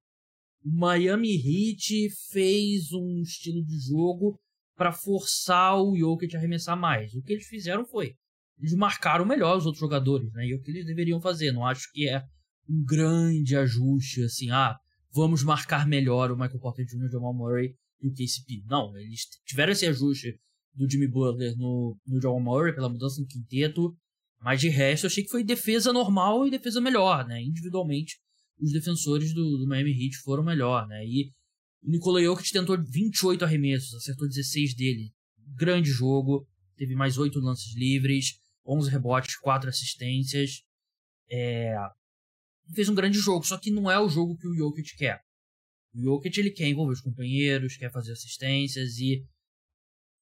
Miami 0.62 1.34
Heat 1.36 2.10
fez 2.30 2.92
um 2.92 3.22
estilo 3.22 3.64
de 3.64 3.78
jogo 3.78 4.38
para 4.76 4.92
forçar 4.92 5.80
o 5.80 5.96
Jokic 5.96 6.36
a 6.36 6.38
arremessar 6.38 6.78
mais. 6.78 7.14
O 7.14 7.22
que 7.22 7.32
eles 7.32 7.46
fizeram 7.46 7.86
foi. 7.86 8.14
Eles 8.58 8.74
marcaram 8.74 9.24
melhor 9.24 9.56
os 9.56 9.64
outros 9.64 9.80
jogadores, 9.80 10.30
né? 10.32 10.46
E 10.46 10.52
é 10.52 10.56
o 10.56 10.60
que 10.60 10.70
eles 10.70 10.86
deveriam 10.86 11.20
fazer. 11.20 11.52
Não 11.52 11.66
acho 11.66 11.90
que 11.92 12.08
é 12.08 12.22
um 12.68 12.84
grande 12.84 13.56
ajuste, 13.56 14.22
assim, 14.22 14.50
ah, 14.50 14.76
vamos 15.16 15.42
marcar 15.42 15.86
melhor 15.86 16.30
o 16.30 16.36
Michael 16.36 16.60
Porter 16.60 16.84
Jr., 16.84 17.10
Jamal 17.10 17.32
Murray 17.32 17.74
e 18.02 18.06
o 18.06 18.12
KCP. 18.12 18.62
Não, 18.66 18.94
eles 18.98 19.22
tiveram 19.46 19.72
esse 19.72 19.86
ajuste 19.86 20.38
do 20.74 20.88
Jimmy 20.88 21.08
Butler 21.08 21.56
no, 21.56 21.98
no 22.06 22.20
Jamal 22.20 22.40
Murray 22.40 22.74
pela 22.74 22.90
mudança 22.90 23.18
no 23.18 23.26
quinteto, 23.26 23.96
mas 24.38 24.60
de 24.60 24.68
resto 24.68 25.04
eu 25.04 25.08
achei 25.08 25.24
que 25.24 25.30
foi 25.30 25.42
defesa 25.42 25.90
normal 25.90 26.46
e 26.46 26.50
defesa 26.50 26.82
melhor, 26.82 27.26
né? 27.26 27.42
Individualmente, 27.42 28.18
os 28.60 28.72
defensores 28.72 29.32
do, 29.32 29.56
do 29.56 29.66
Miami 29.66 29.90
Heat 29.92 30.18
foram 30.18 30.44
melhor, 30.44 30.86
né? 30.86 31.02
E 31.06 31.32
o 31.82 31.90
Nikola 31.90 32.22
Jokic 32.22 32.52
tentou 32.52 32.76
28 32.78 33.42
arremessos, 33.42 33.94
acertou 33.94 34.28
16 34.28 34.74
dele. 34.74 35.14
Grande 35.56 35.90
jogo, 35.90 36.46
teve 36.76 36.94
mais 36.94 37.16
8 37.16 37.40
lances 37.40 37.74
livres, 37.74 38.38
11 38.66 38.90
rebotes, 38.90 39.38
4 39.38 39.70
assistências. 39.70 40.62
É, 41.30 41.74
fez 42.74 42.88
um 42.88 42.94
grande 42.94 43.18
jogo, 43.18 43.46
só 43.46 43.58
que 43.58 43.70
não 43.70 43.90
é 43.90 43.98
o 43.98 44.08
jogo 44.08 44.36
que 44.36 44.48
o 44.48 44.54
Jokic 44.54 44.96
quer. 44.96 45.20
O 45.94 46.00
Jokic 46.00 46.38
ele 46.38 46.50
quer 46.50 46.68
envolver 46.68 46.92
os 46.92 47.00
companheiros, 47.00 47.76
quer 47.76 47.90
fazer 47.90 48.12
assistências 48.12 48.98
e 48.98 49.24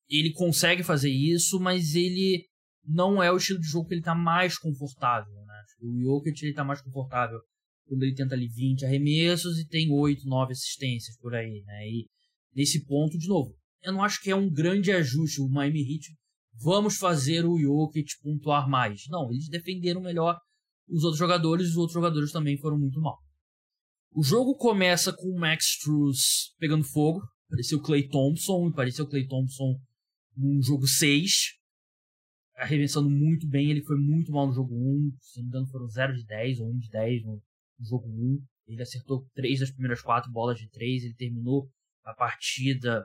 ele 0.09 0.33
consegue 0.33 0.83
fazer 0.83 1.11
isso, 1.11 1.59
mas 1.59 1.95
ele 1.95 2.47
não 2.87 3.23
é 3.23 3.33
o 3.33 3.37
estilo 3.37 3.61
de 3.61 3.69
jogo 3.69 3.89
que 3.89 3.95
ele 3.95 4.01
está 4.01 4.15
mais 4.15 4.59
confortável, 4.59 5.35
né? 5.47 5.63
O 5.81 6.01
Jokic 6.01 6.45
ele 6.45 6.55
tá 6.55 6.65
mais 6.65 6.81
confortável 6.81 7.41
quando 7.87 8.03
ele 8.03 8.15
tenta 8.15 8.35
ali 8.35 8.49
20 8.49 8.85
arremessos 8.85 9.59
e 9.59 9.67
tem 9.67 9.91
8, 9.91 10.27
9 10.27 10.53
assistências 10.53 11.17
por 11.19 11.35
aí, 11.35 11.63
né? 11.67 11.89
E 11.89 12.07
nesse 12.55 12.85
ponto, 12.85 13.19
de 13.19 13.29
novo, 13.29 13.55
eu 13.83 13.93
não 13.93 14.03
acho 14.03 14.21
que 14.23 14.31
é 14.31 14.37
um 14.37 14.51
grande 14.51 14.93
ajuste 14.93 15.41
o 15.41 15.49
Miami 15.49 15.81
Heat. 15.81 16.15
Vamos 16.63 16.97
fazer 16.97 17.45
o 17.45 17.59
Jokic 17.59 18.13
pontuar 18.23 18.69
mais. 18.69 19.03
Não, 19.09 19.31
eles 19.31 19.49
defenderam 19.49 20.01
melhor 20.01 20.39
os 20.89 21.03
outros 21.05 21.19
jogadores, 21.19 21.69
os 21.69 21.77
outros 21.77 21.95
jogadores 21.95 22.33
também 22.33 22.59
foram 22.59 22.79
muito 22.79 23.01
mal. 23.01 23.19
O 24.13 24.23
jogo 24.23 24.55
começa 24.57 25.13
com 25.13 25.29
o 25.29 25.39
Max 25.39 25.67
Struz 25.67 26.55
pegando 26.59 26.85
fogo, 26.85 27.21
pareceu 27.49 27.79
o 27.79 27.83
Clay 27.83 28.09
Thompson, 28.09 28.69
e 28.69 28.73
pareceu 28.73 29.05
o 29.05 29.09
Clay 29.09 29.27
Thompson 29.27 29.81
num 30.37 30.63
jogo 30.63 30.87
6, 30.87 31.55
arremessando 32.57 33.11
muito 33.11 33.49
bem, 33.49 33.71
ele 33.71 33.83
foi 33.83 33.97
muito 33.97 34.31
mal 34.33 34.47
no 34.47 34.53
jogo 34.53 34.75
1, 34.75 35.17
se 35.21 35.39
não 35.39 35.45
me 35.45 35.49
engano 35.49 35.67
foram 35.67 35.89
0 35.89 36.15
de 36.15 36.25
10 36.25 36.61
ou 36.61 36.71
1 36.71 36.79
de 36.79 36.91
10 36.91 37.25
no, 37.25 37.43
no 37.79 37.87
jogo 37.87 38.09
1, 38.09 38.45
ele 38.69 38.83
acertou 38.83 39.27
3 39.35 39.61
das 39.61 39.71
primeiras 39.71 40.01
4 40.01 40.31
bolas 40.31 40.59
de 40.59 40.69
3, 40.71 41.05
ele 41.05 41.15
terminou 41.15 41.69
a 42.05 42.15
partida 42.15 43.05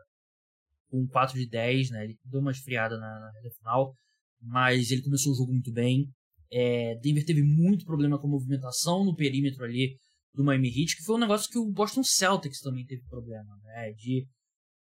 com 0.90 1.08
4 1.08 1.38
de 1.38 1.48
10, 1.48 1.92
né, 1.92 2.04
ele 2.06 2.20
deu 2.26 2.42
uma 2.42 2.52
esfriada 2.52 2.98
na, 2.98 3.20
na 3.20 3.32
reta 3.32 3.56
final, 3.56 3.94
mas 4.42 4.92
ele 4.92 5.02
começou 5.02 5.34
o 5.34 5.36
jogo 5.36 5.52
muito 5.52 5.72
bem, 5.72 6.12
é, 6.52 6.96
Denver 7.02 7.26
teve 7.26 7.44
muito 7.44 7.86
problema 7.86 8.20
com 8.20 8.28
movimentação 8.28 9.04
no 9.04 9.16
perímetro 9.16 9.64
ali 9.64 9.98
do 10.34 10.44
Miami 10.44 10.70
Heat, 10.70 10.98
que 10.98 11.04
foi 11.04 11.16
um 11.16 11.20
negócio 11.20 11.50
que 11.50 11.58
o 11.58 11.72
Boston 11.72 12.04
Celtics 12.04 12.62
também 12.62 12.86
teve 12.86 13.04
problema, 13.04 13.56
né? 13.64 13.92
De 13.94 14.28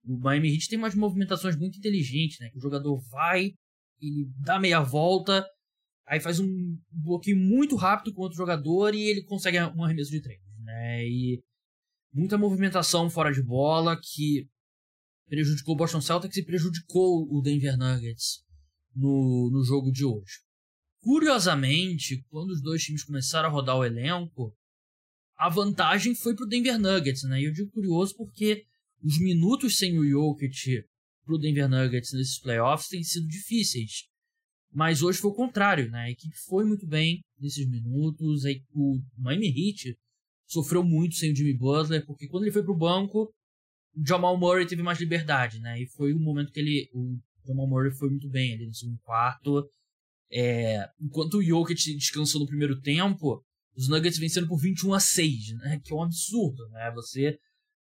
O 0.05 0.19
Miami 0.19 0.53
Heat 0.53 0.69
tem 0.69 0.79
umas 0.79 0.95
movimentações 0.95 1.57
muito 1.57 1.79
inteligentes, 1.79 2.39
né? 2.41 2.51
Que 2.51 2.59
o 2.59 2.61
jogador 2.61 2.99
vai, 3.11 3.53
ele 4.01 4.31
dá 4.41 4.59
meia 4.59 4.81
volta, 4.81 5.45
aí 6.07 6.21
faz 6.21 6.41
um 6.41 6.49
bloqueio 6.91 7.37
muito 7.37 7.77
rápido 7.77 8.13
com 8.15 8.23
outro 8.23 8.37
jogador 8.37 8.95
e 8.95 9.03
ele 9.03 9.25
consegue 9.25 9.59
um 9.61 9.85
arremesso 9.85 10.11
de 10.11 10.23
três, 10.23 10.41
né? 10.61 11.05
E 11.07 11.43
muita 12.13 12.39
movimentação 12.39 13.11
fora 13.11 13.33
de 13.33 13.43
bola 13.43 13.99
que 14.01 14.49
prejudicou 15.29 15.75
o 15.75 15.79
Boston 15.79 16.01
Celtics 16.01 16.37
e 16.37 16.45
prejudicou 16.45 17.29
o 17.31 17.41
Denver 17.43 17.77
Nuggets 17.77 18.45
no, 18.95 19.51
no 19.53 19.63
jogo 19.63 19.93
de 19.93 20.05
hoje. 20.05 20.48
Curiosamente, 21.01 22.25
quando 22.29 22.51
os 22.51 22.61
dois 22.61 22.83
times 22.83 23.05
começaram 23.05 23.49
a 23.49 23.53
rodar 23.53 23.77
o 23.77 23.85
elenco, 23.85 24.55
a 25.37 25.49
vantagem 25.49 26.15
foi 26.15 26.35
pro 26.35 26.47
Denver 26.47 26.79
Nuggets, 26.79 27.23
né? 27.23 27.41
E 27.41 27.45
eu 27.45 27.53
digo 27.53 27.71
curioso 27.71 28.17
porque 28.17 28.65
os 29.03 29.19
minutos 29.21 29.77
sem 29.77 29.99
o 29.99 30.05
Jokic 30.05 30.85
pro 31.25 31.39
Denver 31.39 31.69
Nuggets 31.69 32.13
nesses 32.13 32.41
playoffs 32.41 32.89
têm 32.89 33.03
sido 33.05 33.29
difíceis. 33.29 34.09
Mas 34.73 35.03
hoje 35.03 35.19
foi 35.19 35.31
o 35.31 35.35
contrário, 35.35 35.91
né? 35.91 36.05
A 36.05 36.11
equipe 36.11 36.37
foi 36.37 36.65
muito 36.65 36.87
bem 36.87 37.21
nesses 37.39 37.69
minutos. 37.69 38.43
O 38.75 39.01
Miami 39.17 39.49
Heat 39.49 39.97
sofreu 40.47 40.83
muito 40.83 41.15
sem 41.15 41.33
o 41.33 41.37
Jimmy 41.37 41.57
Butler, 41.57 42.05
porque 42.05 42.27
quando 42.27 42.45
ele 42.45 42.53
foi 42.53 42.63
pro 42.63 42.77
banco, 42.77 43.33
o 43.95 44.07
Jamal 44.07 44.37
Murray 44.39 44.67
teve 44.67 44.83
mais 44.83 44.99
liberdade, 44.99 45.61
né? 45.61 45.81
E 45.81 45.87
foi 45.87 46.13
um 46.13 46.21
momento 46.21 46.53
que 46.53 46.61
ele. 46.61 46.91
O 46.93 47.17
Jamal 47.47 47.67
Murray 47.67 47.93
foi 47.93 48.11
muito 48.11 48.29
bem 48.29 48.55
ali 48.55 48.67
no 48.67 48.75
segundo 48.75 48.99
quarto. 48.99 49.69
É, 50.31 50.85
enquanto 51.01 51.39
o 51.39 51.43
Jokic 51.43 51.97
descansou 51.97 52.41
no 52.41 52.47
primeiro 52.47 52.81
tempo, 52.81 53.43
os 53.77 53.89
Nuggets 53.89 54.19
vencendo 54.19 54.49
por 54.49 54.59
21 54.59 54.95
a 54.95 55.01
6, 55.01 55.55
né? 55.59 55.81
Que 55.85 55.93
é 55.93 55.97
um 55.97 56.03
absurdo, 56.03 56.69
né? 56.71 56.91
Você 56.95 57.39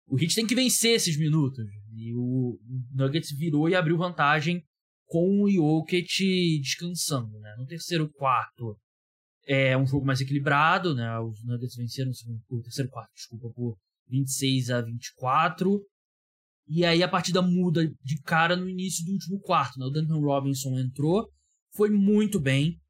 o 0.08 0.18
Heat 0.18 0.34
tem 0.34 0.46
que 0.46 0.54
vencer 0.54 0.94
esses 0.94 1.18
minutos. 1.18 1.66
E 1.92 2.14
o 2.14 2.58
Nuggets 2.92 3.30
virou 3.36 3.68
e 3.68 3.74
abriu 3.74 3.98
vantagem 3.98 4.62
com 5.06 5.42
o 5.42 5.50
Jokic 5.50 6.60
descansando, 6.60 7.38
né? 7.40 7.54
No 7.58 7.66
terceiro 7.66 8.08
quarto 8.12 8.76
é 9.46 9.76
um 9.76 9.86
jogo 9.86 10.06
mais 10.06 10.20
equilibrado, 10.20 10.94
né? 10.94 11.18
Os 11.20 11.42
Nuggets 11.44 11.76
venceram 11.76 12.10
o 12.50 12.62
terceiro 12.62 12.90
quarto, 12.90 13.12
desculpa, 13.14 13.48
por 13.54 13.76
26 14.08 14.70
a 14.70 14.80
24. 14.80 15.80
E 16.68 16.84
aí 16.84 17.02
a 17.02 17.08
partida 17.08 17.40
muda 17.42 17.86
de 18.02 18.20
cara 18.22 18.56
no 18.56 18.68
início 18.68 19.04
do 19.04 19.12
último 19.12 19.40
quarto, 19.40 19.78
né? 19.78 19.86
O 19.86 19.90
Duncan 19.90 20.18
Robinson 20.18 20.78
entrou, 20.78 21.28
foi 21.76 21.90
muito 21.90 22.40
bem, 22.40 22.80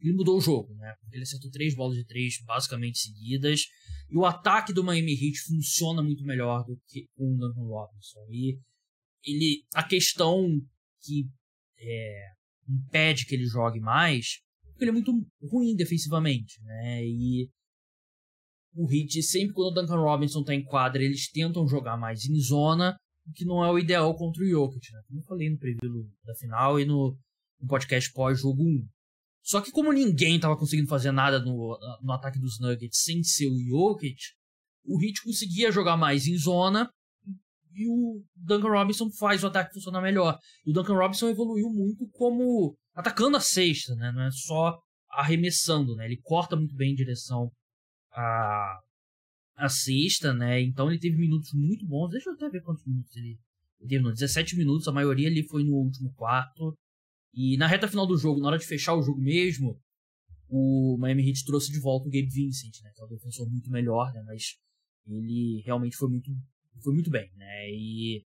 ele 0.00 0.12
mudou 0.12 0.36
o 0.36 0.40
jogo, 0.40 0.74
né? 0.74 0.94
Ele 1.10 1.22
acertou 1.22 1.50
três 1.50 1.74
bolas 1.74 1.96
de 1.96 2.04
três 2.04 2.34
basicamente 2.44 2.98
seguidas. 2.98 3.62
E 4.10 4.16
o 4.16 4.24
ataque 4.24 4.72
do 4.72 4.84
Miami 4.84 5.12
Heat 5.12 5.40
funciona 5.40 6.02
muito 6.02 6.24
melhor 6.24 6.64
do 6.64 6.78
que 6.86 7.06
com 7.16 7.34
o 7.34 7.38
Duncan 7.38 7.66
Robinson. 7.66 8.20
E 8.30 8.58
ele, 9.24 9.64
a 9.74 9.82
questão 9.82 10.46
que 11.02 11.28
é, 11.78 12.28
impede 12.68 13.26
que 13.26 13.34
ele 13.34 13.46
jogue 13.46 13.80
mais, 13.80 14.40
porque 14.70 14.84
ele 14.84 14.90
é 14.90 14.92
muito 14.92 15.12
ruim 15.42 15.74
defensivamente, 15.74 16.62
né? 16.62 17.04
E 17.04 17.48
o 18.74 18.86
Heat, 18.92 19.22
sempre 19.22 19.54
quando 19.54 19.68
o 19.68 19.80
Duncan 19.80 20.00
Robinson 20.00 20.44
tá 20.44 20.54
em 20.54 20.62
quadra, 20.62 21.02
eles 21.02 21.30
tentam 21.30 21.66
jogar 21.66 21.96
mais 21.96 22.24
em 22.26 22.38
zona, 22.38 22.94
o 23.26 23.32
que 23.32 23.44
não 23.44 23.64
é 23.64 23.72
o 23.72 23.78
ideal 23.78 24.14
contra 24.14 24.42
o 24.42 24.46
Jokic, 24.46 24.92
né? 24.92 25.00
Como 25.08 25.20
eu 25.20 25.24
falei 25.24 25.50
no 25.50 25.58
preview 25.58 26.08
da 26.24 26.34
final 26.34 26.78
e 26.78 26.84
no, 26.84 27.18
no 27.60 27.68
podcast 27.68 28.12
pós-jogo 28.12 28.62
1. 28.62 28.88
Só 29.42 29.60
que 29.60 29.70
como 29.70 29.92
ninguém 29.92 30.40
tava 30.40 30.56
conseguindo 30.56 30.88
fazer 30.88 31.12
nada 31.12 31.38
no, 31.38 31.78
no 32.02 32.12
ataque 32.12 32.38
dos 32.38 32.58
Nuggets 32.58 33.02
sem 33.02 33.22
ser 33.22 33.46
o 33.46 33.58
Jokic, 33.58 34.16
o 34.84 35.02
Heat 35.02 35.22
conseguia 35.22 35.70
jogar 35.70 35.96
mais 35.96 36.26
em 36.26 36.36
zona 36.36 36.90
e 37.76 37.86
o 37.86 38.24
Duncan 38.34 38.70
Robinson 38.70 39.10
faz 39.10 39.44
o 39.44 39.48
ataque 39.48 39.74
funcionar 39.74 40.00
melhor. 40.00 40.38
E 40.64 40.70
o 40.70 40.72
Duncan 40.72 40.94
Robinson 40.94 41.28
evoluiu 41.28 41.68
muito 41.68 42.08
como 42.12 42.74
atacando 42.94 43.36
a 43.36 43.40
cesta, 43.40 43.94
né? 43.94 44.10
Não 44.12 44.22
é 44.22 44.30
só 44.30 44.78
arremessando, 45.10 45.94
né? 45.94 46.06
Ele 46.06 46.18
corta 46.22 46.56
muito 46.56 46.74
bem 46.74 46.92
em 46.92 46.94
direção 46.94 47.50
à, 48.12 48.80
à 49.56 49.68
cesta, 49.68 50.32
né? 50.32 50.60
Então 50.62 50.90
ele 50.90 50.98
teve 50.98 51.18
minutos 51.18 51.52
muito 51.52 51.86
bons. 51.86 52.10
Deixa 52.10 52.30
eu 52.30 52.34
até 52.34 52.48
ver 52.48 52.62
quantos 52.62 52.84
minutos 52.86 53.14
ele, 53.14 53.38
ele 53.80 53.88
teve. 53.88 54.12
17 54.12 54.56
minutos, 54.56 54.88
a 54.88 54.92
maioria 54.92 55.28
ali 55.28 55.46
foi 55.46 55.62
no 55.62 55.74
último 55.74 56.12
quarto. 56.14 56.74
E 57.36 57.58
na 57.58 57.66
reta 57.66 57.86
final 57.86 58.06
do 58.06 58.16
jogo, 58.16 58.40
na 58.40 58.48
hora 58.48 58.58
de 58.58 58.66
fechar 58.66 58.94
o 58.94 59.02
jogo 59.02 59.20
mesmo, 59.20 59.78
o 60.48 60.96
Miami 60.98 61.28
Heat 61.28 61.44
trouxe 61.44 61.70
de 61.70 61.78
volta 61.78 62.08
o 62.08 62.10
Gabe 62.10 62.30
Vincent, 62.30 62.80
né? 62.82 62.90
Que 62.94 63.02
é 63.02 63.04
um 63.04 63.08
defensor 63.08 63.46
muito 63.50 63.70
melhor, 63.70 64.10
né? 64.14 64.22
Mas 64.24 64.56
ele 65.06 65.62
realmente 65.66 65.96
foi 65.96 66.08
muito, 66.08 66.30
foi 66.82 66.94
muito 66.94 67.10
bem, 67.10 67.30
né? 67.34 67.70
E 67.70 68.24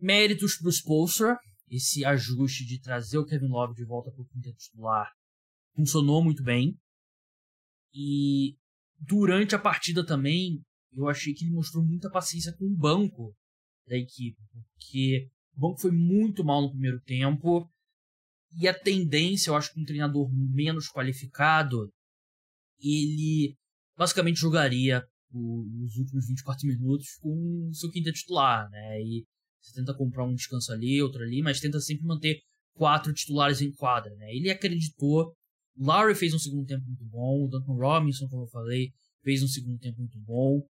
méritos 0.00 0.56
para 0.56 0.68
o 0.68 0.72
Spolstra, 0.72 1.38
esse 1.68 2.02
ajuste 2.04 2.64
de 2.64 2.80
trazer 2.80 3.18
o 3.18 3.26
Kevin 3.26 3.48
Love 3.48 3.74
de 3.74 3.84
volta 3.84 4.10
para 4.10 4.22
o 4.22 4.26
quinteto 4.26 4.56
titular 4.56 5.12
funcionou 5.74 6.24
muito 6.24 6.42
bem. 6.42 6.78
E 7.92 8.56
durante 8.98 9.54
a 9.54 9.58
partida 9.58 10.04
também, 10.04 10.62
eu 10.92 11.08
achei 11.08 11.34
que 11.34 11.44
ele 11.44 11.52
mostrou 11.52 11.84
muita 11.84 12.10
paciência 12.10 12.54
com 12.56 12.64
o 12.64 12.76
banco 12.76 13.34
da 13.86 13.96
equipe, 13.96 14.40
porque 14.50 15.28
o 15.56 15.60
banco 15.60 15.80
foi 15.80 15.90
muito 15.90 16.44
mal 16.44 16.62
no 16.62 16.70
primeiro 16.70 17.00
tempo. 17.00 17.68
E 18.60 18.68
a 18.68 18.74
tendência, 18.74 19.50
eu 19.50 19.56
acho 19.56 19.72
que 19.72 19.80
um 19.80 19.84
treinador 19.84 20.30
menos 20.32 20.88
qualificado, 20.88 21.90
ele 22.80 23.56
basicamente 23.96 24.40
jogaria 24.40 25.04
os 25.32 25.96
últimos 25.96 26.28
24 26.28 26.66
minutos 26.68 27.16
com 27.20 27.68
o 27.68 27.74
seu 27.74 27.90
quinta 27.90 28.12
titular, 28.12 28.68
né? 28.70 29.00
E 29.02 29.24
você 29.60 29.72
tenta 29.74 29.94
comprar 29.94 30.24
um 30.24 30.34
descanso 30.34 30.72
ali, 30.72 31.02
outro 31.02 31.22
ali, 31.22 31.42
mas 31.42 31.58
tenta 31.58 31.80
sempre 31.80 32.06
manter 32.06 32.40
quatro 32.74 33.12
titulares 33.12 33.60
em 33.60 33.72
quadra, 33.72 34.14
né? 34.16 34.32
Ele 34.34 34.50
acreditou. 34.50 35.34
Lowry 35.76 36.14
fez 36.14 36.32
um 36.34 36.38
segundo 36.38 36.66
tempo 36.66 36.84
muito 36.86 37.04
bom. 37.06 37.44
O 37.44 37.48
Duncan 37.48 37.74
Robinson, 37.74 38.28
como 38.28 38.44
eu 38.44 38.48
falei, 38.48 38.92
fez 39.22 39.42
um 39.42 39.48
segundo 39.48 39.78
tempo 39.78 39.98
muito 39.98 40.18
bom. 40.20 40.64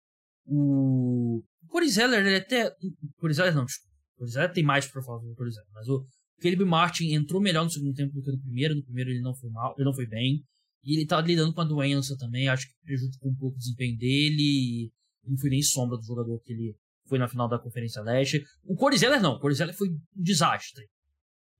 O 0.45 1.43
Corey 1.67 1.89
Zeller, 1.89 2.25
ele 2.25 2.37
até... 2.37 2.73
Corey 3.17 3.33
Zeller 3.33 3.55
não, 3.55 3.65
desculpa. 3.65 3.92
Corizella 4.23 4.49
tem 4.49 4.63
mais 4.63 4.87
para 4.87 5.01
falar 5.01 5.19
sobre 5.19 5.33
o 5.33 5.35
Corizella, 5.35 5.67
mas 5.73 5.87
o 5.89 6.05
Caleb 6.41 6.63
Martin 6.65 7.13
entrou 7.13 7.41
melhor 7.41 7.63
no 7.63 7.69
segundo 7.69 7.93
tempo 7.93 8.13
do 8.13 8.21
que 8.21 8.31
no 8.31 8.39
primeiro. 8.39 8.75
No 8.75 8.83
primeiro 8.83 9.09
ele 9.09 9.21
não 9.21 9.35
foi 9.35 9.49
mal, 9.49 9.73
ele 9.77 9.85
não 9.85 9.93
foi 9.93 10.07
bem. 10.07 10.43
E 10.83 10.97
ele 10.97 11.05
tá 11.05 11.19
lidando 11.21 11.53
com 11.53 11.61
a 11.61 11.65
doença 11.65 12.15
também, 12.17 12.47
acho 12.47 12.67
que 12.67 12.73
prejudicou 12.83 13.31
um 13.31 13.35
pouco 13.35 13.55
o 13.55 13.59
desempenho 13.59 13.97
dele. 13.97 14.91
não 15.25 15.37
foi 15.37 15.49
nem 15.49 15.61
sombra 15.61 15.97
do 15.97 16.03
jogador 16.03 16.39
que 16.41 16.51
ele 16.51 16.75
foi 17.07 17.17
na 17.17 17.27
final 17.27 17.47
da 17.47 17.59
Conferência 17.59 18.01
Leste. 18.01 18.43
O 18.63 18.75
Corey 18.75 18.97
Zeller 18.97 19.21
não, 19.21 19.35
o 19.35 19.39
Corey 19.39 19.55
Zeller 19.55 19.75
foi 19.75 19.89
um 19.89 19.99
desastre. 20.15 20.85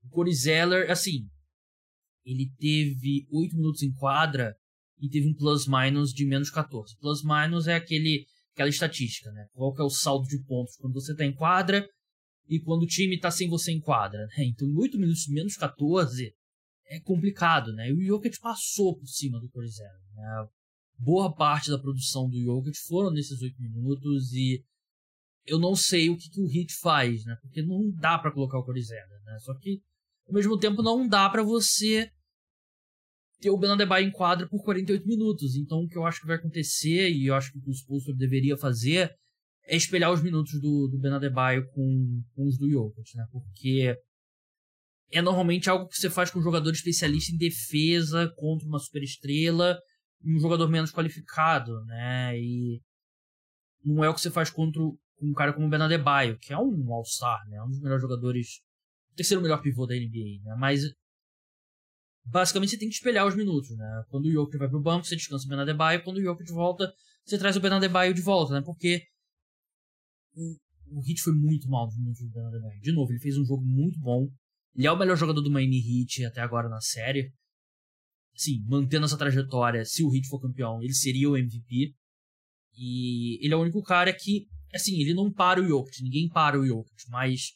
O 0.04 0.08
Corey 0.08 0.34
Zeller, 0.34 0.90
assim, 0.90 1.26
ele 2.24 2.50
teve 2.58 3.26
8 3.30 3.56
minutos 3.56 3.82
em 3.82 3.92
quadra 3.92 4.54
e 5.00 5.08
teve 5.08 5.28
um 5.28 5.34
plus-minus 5.34 6.12
de 6.12 6.26
menos 6.26 6.50
14. 6.50 6.96
Plus-minus 6.98 7.66
é 7.66 7.74
aquele, 7.74 8.26
aquela 8.52 8.68
estatística, 8.68 9.30
né? 9.32 9.46
Qual 9.52 9.72
que 9.74 9.80
é 9.80 9.84
o 9.84 9.90
saldo 9.90 10.26
de 10.26 10.42
pontos 10.44 10.76
quando 10.76 10.94
você 10.94 11.14
tá 11.14 11.24
em 11.24 11.34
quadra 11.34 11.86
e 12.48 12.60
quando 12.60 12.82
o 12.82 12.86
time 12.86 13.18
tá 13.18 13.30
sem 13.30 13.48
você 13.48 13.72
em 13.72 13.80
quadra, 13.80 14.26
né? 14.26 14.44
Então, 14.44 14.68
em 14.68 14.76
8 14.76 14.98
minutos 14.98 15.26
menos 15.28 15.56
14 15.56 16.32
é 16.86 17.00
complicado, 17.00 17.72
né? 17.72 17.88
E 17.88 17.92
o 17.92 18.04
Jokic 18.04 18.38
passou 18.40 18.96
por 18.96 19.06
cima 19.06 19.40
do 19.40 19.48
Corizella, 19.48 20.00
né? 20.14 20.48
Boa 20.98 21.34
parte 21.34 21.70
da 21.70 21.78
produção 21.78 22.28
do 22.28 22.40
Jokic 22.40 22.76
foram 22.86 23.10
nesses 23.10 23.40
8 23.40 23.60
minutos 23.60 24.32
e 24.32 24.62
eu 25.46 25.58
não 25.58 25.74
sei 25.74 26.10
o 26.10 26.16
que, 26.16 26.28
que 26.28 26.40
o 26.40 26.46
Heat 26.46 26.74
faz, 26.80 27.24
né? 27.24 27.36
Porque 27.42 27.62
não 27.62 27.90
dá 27.90 28.18
para 28.18 28.32
colocar 28.32 28.58
o 28.58 28.64
Corizella, 28.64 29.20
né? 29.24 29.38
Só 29.40 29.54
que, 29.58 29.82
ao 30.26 30.34
mesmo 30.34 30.58
tempo, 30.58 30.82
não 30.82 31.08
dá 31.08 31.28
para 31.28 31.42
você 31.42 32.10
ter 33.40 33.50
o 33.50 33.58
Benadebaio 33.58 34.06
em 34.06 34.12
quadra 34.12 34.48
por 34.48 34.62
48 34.62 35.06
minutos. 35.06 35.56
Então, 35.56 35.80
o 35.80 35.88
que 35.88 35.98
eu 35.98 36.06
acho 36.06 36.20
que 36.20 36.26
vai 36.26 36.36
acontecer, 36.36 37.10
e 37.10 37.26
eu 37.26 37.34
acho 37.34 37.52
que 37.52 37.58
o 37.58 37.72
Spolster 37.72 38.14
deveria 38.14 38.56
fazer, 38.56 39.14
é 39.66 39.76
espelhar 39.76 40.12
os 40.12 40.22
minutos 40.22 40.60
do, 40.60 40.88
do 40.88 40.98
Ben 40.98 41.12
Adebayo 41.12 41.66
com, 41.70 42.22
com 42.34 42.46
os 42.46 42.58
do 42.58 42.68
Jokic, 42.68 43.16
né? 43.16 43.26
Porque 43.32 43.96
é 45.10 45.22
normalmente 45.22 45.70
algo 45.70 45.88
que 45.88 45.96
você 45.96 46.10
faz 46.10 46.30
com 46.30 46.38
um 46.38 46.42
jogador 46.42 46.70
especialista 46.70 47.32
em 47.32 47.38
defesa 47.38 48.32
contra 48.36 48.66
uma 48.66 48.78
superestrela 48.78 49.78
e 50.22 50.34
um 50.34 50.40
jogador 50.40 50.68
menos 50.68 50.90
qualificado, 50.90 51.84
né? 51.84 52.38
E 52.38 52.80
não 53.84 54.04
é 54.04 54.08
o 54.08 54.14
que 54.14 54.20
você 54.20 54.30
faz 54.30 54.50
contra 54.50 54.82
um 54.82 55.32
cara 55.32 55.52
como 55.52 55.66
o 55.66 55.70
Ben 55.70 55.80
Adebayo, 55.80 56.38
que 56.38 56.52
é 56.52 56.58
um 56.58 56.92
All-Star, 56.92 57.48
né? 57.48 57.62
Um 57.62 57.68
dos 57.68 57.80
melhores 57.80 58.02
jogadores, 58.02 58.60
o 59.12 59.14
terceiro 59.14 59.42
melhor 59.42 59.62
pivô 59.62 59.86
da 59.86 59.94
NBA, 59.94 60.42
né? 60.42 60.56
Mas 60.58 60.82
basicamente 62.24 62.70
você 62.70 62.78
tem 62.78 62.88
que 62.88 62.94
espelhar 62.94 63.26
os 63.26 63.36
minutos, 63.36 63.70
né? 63.76 64.04
Quando 64.08 64.26
o 64.26 64.32
Jokic 64.32 64.58
vai 64.58 64.68
pro 64.68 64.80
banco, 64.80 65.06
você 65.06 65.16
descansa 65.16 65.46
o 65.46 65.48
Ben 65.48 65.60
Adebayo, 65.60 66.02
quando 66.02 66.18
o 66.18 66.22
Jokic 66.22 66.50
volta, 66.52 66.92
você 67.24 67.38
traz 67.38 67.56
o 67.56 67.60
Ben 67.60 67.72
Adebayo 67.72 68.12
de 68.12 68.20
volta, 68.22 68.54
né? 68.54 68.62
Porque 68.62 69.02
o, 70.34 70.56
o 70.98 71.00
Heat 71.00 71.22
foi 71.22 71.34
muito 71.34 71.68
mal 71.68 71.86
nos 71.86 71.96
minutos 71.96 72.30
do 72.30 72.40
Adebayo. 72.40 72.80
De 72.80 72.92
novo, 72.92 73.12
ele 73.12 73.20
fez 73.20 73.36
um 73.38 73.44
jogo 73.44 73.64
muito 73.64 73.98
bom. 74.00 74.28
Ele 74.74 74.86
é 74.86 74.92
o 74.92 74.98
melhor 74.98 75.16
jogador 75.16 75.40
do 75.40 75.50
Miami 75.50 75.78
Heat 75.78 76.24
até 76.24 76.40
agora 76.40 76.68
na 76.68 76.80
série. 76.80 77.32
Sim, 78.34 78.64
mantendo 78.66 79.06
essa 79.06 79.16
trajetória, 79.16 79.84
se 79.84 80.02
o 80.02 80.14
Heat 80.14 80.28
for 80.28 80.40
campeão, 80.40 80.82
ele 80.82 80.92
seria 80.92 81.30
o 81.30 81.36
MVP. 81.36 81.94
E 82.76 83.44
ele 83.44 83.54
é 83.54 83.56
o 83.56 83.60
único 83.60 83.80
cara 83.82 84.12
que 84.12 84.48
Assim, 84.74 85.00
ele 85.00 85.14
não 85.14 85.32
para 85.32 85.62
o 85.62 85.66
Jokic, 85.66 86.02
ninguém 86.02 86.28
para 86.28 86.58
o 86.58 86.66
Jokic, 86.66 87.08
mas 87.08 87.52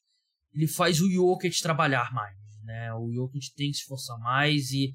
ele 0.55 0.69
faz 0.69 1.01
o 1.01 1.11
Jokic 1.11 1.61
trabalhar 1.61 2.13
mais, 2.13 2.37
né? 2.63 2.95
O 2.95 3.13
Jokic 3.13 3.53
tem 3.57 3.71
que 3.71 3.77
se 3.77 3.83
esforçar 3.83 4.17
mais 4.21 4.71
e 4.71 4.93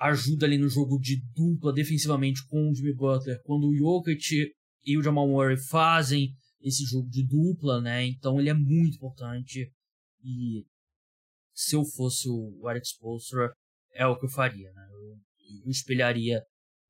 ajuda 0.00 0.46
ali 0.46 0.58
no 0.58 0.68
jogo 0.68 0.98
de 0.98 1.22
dupla 1.32 1.72
defensivamente 1.72 2.44
com 2.48 2.68
o 2.68 2.74
Jimmy 2.74 2.94
Butler. 2.94 3.40
Quando 3.44 3.68
o 3.68 3.76
Jokic 3.76 4.52
e 4.84 4.98
o 4.98 5.02
Jamal 5.02 5.28
Murray 5.28 5.56
fazem 5.56 6.34
esse 6.60 6.84
jogo 6.84 7.08
de 7.08 7.26
dupla, 7.26 7.80
né? 7.80 8.06
Então 8.06 8.38
ele 8.38 8.50
é 8.50 8.54
muito 8.54 8.96
importante 8.96 9.70
e 10.22 10.64
se 11.52 11.74
eu 11.74 11.84
fosse 11.84 12.28
o 12.28 12.68
Eric 12.70 12.86
Spoelstra, 12.86 13.52
é 13.92 14.06
o 14.06 14.18
que 14.18 14.26
eu 14.26 14.30
faria, 14.30 14.72
né? 14.72 14.88
Eu, 14.92 15.18
eu 15.64 15.70
espelharia 15.70 16.42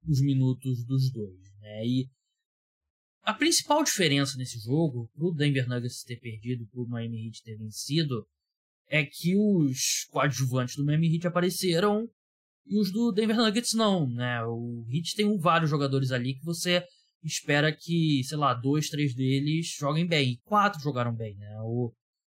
os 0.06 0.20
minutos 0.20 0.84
dos 0.84 1.10
dois, 1.12 1.40
né? 1.60 1.86
E 1.86 2.08
a 3.22 3.34
principal 3.34 3.84
diferença 3.84 4.36
nesse 4.36 4.58
jogo, 4.58 5.10
pro 5.14 5.32
Denver 5.32 5.68
Nuggets 5.68 6.02
ter 6.02 6.16
perdido, 6.16 6.66
pro 6.68 6.86
Miami 6.86 7.26
Heat 7.26 7.42
ter 7.42 7.56
vencido, 7.56 8.26
é 8.88 9.04
que 9.04 9.36
os 9.36 10.04
coadjuvantes 10.10 10.76
do 10.76 10.84
Miami 10.84 11.14
Heat 11.14 11.26
apareceram 11.26 12.08
e 12.66 12.78
os 12.78 12.90
do 12.90 13.12
Denver 13.12 13.36
Nuggets 13.36 13.74
não, 13.74 14.08
né? 14.08 14.42
O 14.44 14.84
Heat 14.88 15.14
tem 15.14 15.38
vários 15.38 15.70
jogadores 15.70 16.10
ali 16.10 16.34
que 16.34 16.44
você 16.44 16.84
espera 17.22 17.74
que, 17.74 18.22
sei 18.24 18.36
lá, 18.36 18.54
dois, 18.54 18.88
três 18.88 19.14
deles 19.14 19.74
joguem 19.78 20.06
bem. 20.06 20.32
E 20.32 20.38
quatro 20.38 20.80
jogaram 20.80 21.14
bem, 21.14 21.36
né? 21.36 21.60
O 21.62 21.92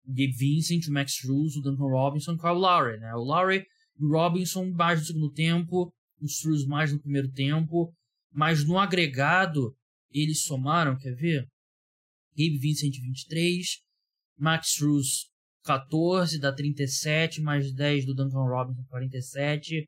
Gabe 0.06 0.32
Vincent, 0.32 0.88
o 0.88 0.92
Max 0.92 1.14
Struz, 1.14 1.56
o 1.56 1.62
Duncan 1.62 1.90
Robinson 1.90 2.34
e 2.34 2.36
o 2.36 2.38
Kyle 2.38 2.54
Lowry, 2.54 3.00
né? 3.00 3.14
O 3.16 3.24
Lowry 3.24 3.66
e 4.00 4.06
o 4.06 4.10
Robinson 4.10 4.72
mais 4.72 5.00
no 5.00 5.06
segundo 5.06 5.32
tempo, 5.32 5.94
o 6.20 6.26
Struz 6.26 6.66
mais 6.66 6.92
no 6.92 7.00
primeiro 7.00 7.32
tempo, 7.32 7.94
mas 8.32 8.66
no 8.66 8.80
agregado 8.80 9.76
eles 10.12 10.42
somaram, 10.44 10.98
quer 10.98 11.16
ver? 11.16 11.48
Gabe 12.36 12.58
Vincent 12.58 12.94
23, 12.94 13.80
Max 14.38 14.70
Struz 14.70 15.30
14, 15.64 16.40
dá 16.40 16.52
37, 16.52 17.42
mais 17.42 17.72
10 17.74 18.06
do 18.06 18.16
Duncan 18.16 18.44
Robinson 18.44 18.84
47, 18.90 19.88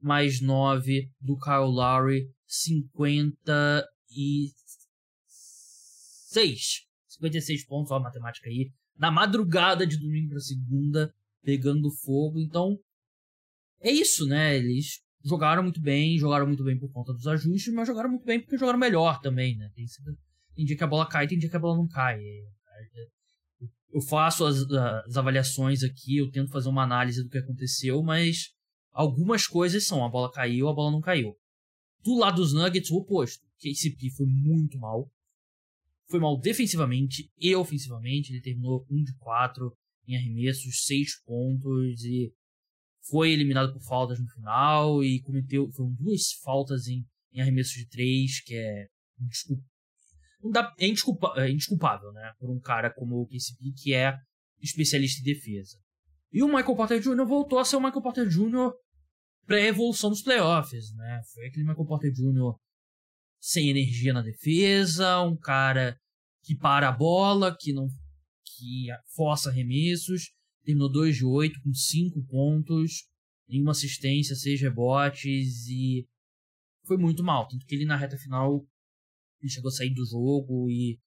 mais 0.00 0.40
9 0.40 1.10
do 1.20 1.36
Kyle 1.38 1.70
Lowry 1.70 2.30
56. 2.46 3.97
56 7.08 7.66
pontos, 7.66 7.90
ó 7.90 7.96
a 7.96 8.00
matemática 8.00 8.48
aí. 8.48 8.70
Na 8.96 9.10
madrugada 9.10 9.86
de 9.86 9.98
domingo 9.98 10.30
para 10.30 10.40
segunda, 10.40 11.14
pegando 11.42 11.90
fogo. 11.90 12.38
Então, 12.38 12.78
é 13.80 13.90
isso, 13.90 14.26
né? 14.26 14.56
Eles 14.56 15.00
jogaram 15.24 15.62
muito 15.62 15.80
bem, 15.80 16.18
jogaram 16.18 16.46
muito 16.46 16.64
bem 16.64 16.78
por 16.78 16.90
conta 16.92 17.12
dos 17.12 17.26
ajustes, 17.26 17.72
mas 17.72 17.86
jogaram 17.86 18.10
muito 18.10 18.24
bem 18.24 18.40
porque 18.40 18.58
jogaram 18.58 18.78
melhor 18.78 19.20
também, 19.20 19.56
né? 19.56 19.70
Tem, 19.74 19.84
tem 20.54 20.64
dia 20.64 20.76
que 20.76 20.84
a 20.84 20.88
bola 20.88 21.08
cai, 21.08 21.26
tem 21.26 21.38
dia 21.38 21.50
que 21.50 21.56
a 21.56 21.60
bola 21.60 21.76
não 21.76 21.88
cai. 21.88 22.20
Eu 23.90 24.00
faço 24.02 24.44
as, 24.44 24.58
as 25.06 25.16
avaliações 25.16 25.82
aqui, 25.82 26.18
eu 26.18 26.30
tento 26.30 26.50
fazer 26.50 26.68
uma 26.68 26.82
análise 26.82 27.22
do 27.22 27.30
que 27.30 27.38
aconteceu, 27.38 28.02
mas 28.02 28.50
algumas 28.92 29.46
coisas 29.46 29.86
são 29.86 30.04
a 30.04 30.08
bola 30.08 30.30
caiu, 30.30 30.68
a 30.68 30.74
bola 30.74 30.90
não 30.90 31.00
caiu. 31.00 31.34
Do 32.04 32.18
lado 32.18 32.36
dos 32.36 32.52
Nuggets, 32.52 32.90
o 32.90 32.96
oposto. 32.96 33.47
KCP 33.58 34.10
foi 34.16 34.26
muito 34.26 34.78
mal. 34.78 35.10
Foi 36.08 36.20
mal 36.20 36.38
defensivamente 36.38 37.30
e 37.38 37.54
ofensivamente. 37.54 38.32
Ele 38.32 38.40
terminou 38.40 38.86
1 38.90 39.02
de 39.02 39.14
4 39.18 39.72
em 40.06 40.16
arremessos, 40.16 40.86
6 40.86 41.22
pontos 41.24 42.02
e 42.04 42.32
foi 43.08 43.32
eliminado 43.32 43.72
por 43.72 43.82
faltas 43.82 44.18
no 44.18 44.28
final 44.28 45.02
e 45.02 45.20
cometeu 45.22 45.70
foram 45.72 45.92
duas 45.94 46.32
faltas 46.42 46.86
em, 46.86 47.04
em 47.32 47.40
arremessos 47.40 47.74
de 47.74 47.88
3, 47.88 48.42
que 48.42 48.54
é 48.54 48.86
não 50.42 50.50
dá, 50.50 50.72
é, 50.78 50.84
é 50.84 51.50
indesculpável, 51.50 52.12
né? 52.12 52.32
Por 52.38 52.50
um 52.50 52.60
cara 52.60 52.92
como 52.92 53.20
o 53.20 53.26
KCP, 53.26 53.72
que 53.76 53.94
é 53.94 54.16
especialista 54.60 55.20
em 55.20 55.34
defesa. 55.34 55.76
E 56.32 56.42
o 56.42 56.46
Michael 56.46 56.76
Porter 56.76 57.00
Jr. 57.00 57.26
voltou 57.26 57.58
a 57.58 57.64
ser 57.64 57.76
o 57.76 57.80
Michael 57.80 58.02
Porter 58.02 58.28
Jr. 58.28 58.72
pré-evolução 59.46 60.10
dos 60.10 60.22
playoffs, 60.22 60.94
né? 60.94 61.22
Foi 61.32 61.46
aquele 61.46 61.66
Michael 61.66 61.86
Porter 61.86 62.12
Jr. 62.12 62.54
sem 63.40 63.68
energia 63.70 64.12
na 64.12 64.22
defesa, 64.22 65.22
um 65.22 65.36
cara 65.36 65.98
que 66.42 66.56
para 66.56 66.88
a 66.88 66.92
bola, 66.92 67.56
que 67.58 67.72
não 67.72 67.88
que 68.44 68.88
força 69.14 69.50
arremessos, 69.50 70.32
terminou 70.64 70.90
2 70.90 71.16
de 71.16 71.24
8 71.24 71.60
com 71.62 71.72
5 71.72 72.24
pontos, 72.26 73.04
nenhuma 73.48 73.70
assistência, 73.70 74.34
6 74.34 74.60
rebotes 74.60 75.68
e 75.68 76.06
foi 76.84 76.96
muito 76.96 77.22
mal, 77.22 77.46
tanto 77.46 77.64
que 77.66 77.74
ele 77.74 77.84
na 77.84 77.96
reta 77.96 78.16
final 78.16 78.66
ele 79.40 79.50
chegou 79.50 79.68
a 79.68 79.72
sair 79.72 79.94
do 79.94 80.04
jogo 80.04 80.68
e 80.68 80.98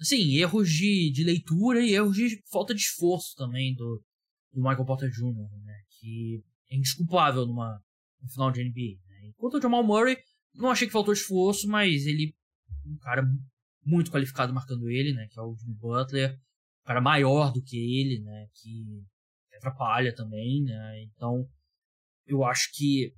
assim, 0.00 0.36
erros 0.36 0.70
de, 0.70 1.10
de 1.12 1.24
leitura 1.24 1.84
e 1.84 1.92
erros 1.92 2.16
de 2.16 2.42
falta 2.50 2.74
de 2.74 2.80
esforço 2.80 3.34
também 3.36 3.74
do, 3.74 4.02
do 4.52 4.60
Michael 4.60 4.86
Porter 4.86 5.10
Jr., 5.10 5.48
né? 5.62 5.74
Que 5.98 6.42
é 6.70 6.76
indesculpável 6.76 7.46
numa, 7.46 7.82
no 8.22 8.28
final 8.30 8.50
de 8.50 8.64
NBA. 8.64 8.98
Né? 9.06 9.28
Enquanto 9.28 9.58
o 9.58 9.60
Jamal 9.60 9.84
Murray, 9.84 10.16
não 10.54 10.70
achei 10.70 10.86
que 10.86 10.92
faltou 10.92 11.12
esforço, 11.12 11.68
mas 11.68 12.06
ele 12.06 12.34
um 12.86 12.96
cara 12.98 13.22
muito 13.84 14.10
qualificado 14.10 14.52
marcando 14.52 14.88
ele, 14.88 15.12
né? 15.12 15.26
Que 15.28 15.38
é 15.38 15.42
o 15.42 15.54
Jimmy 15.56 15.74
Butler, 15.74 16.34
um 16.34 16.86
cara 16.86 17.00
maior 17.00 17.52
do 17.52 17.62
que 17.62 17.76
ele, 17.76 18.20
né? 18.20 18.46
Que 18.54 19.04
atrapalha 19.56 20.14
também, 20.14 20.62
né? 20.62 21.02
Então, 21.04 21.46
eu 22.26 22.44
acho 22.44 22.70
que 22.72 23.14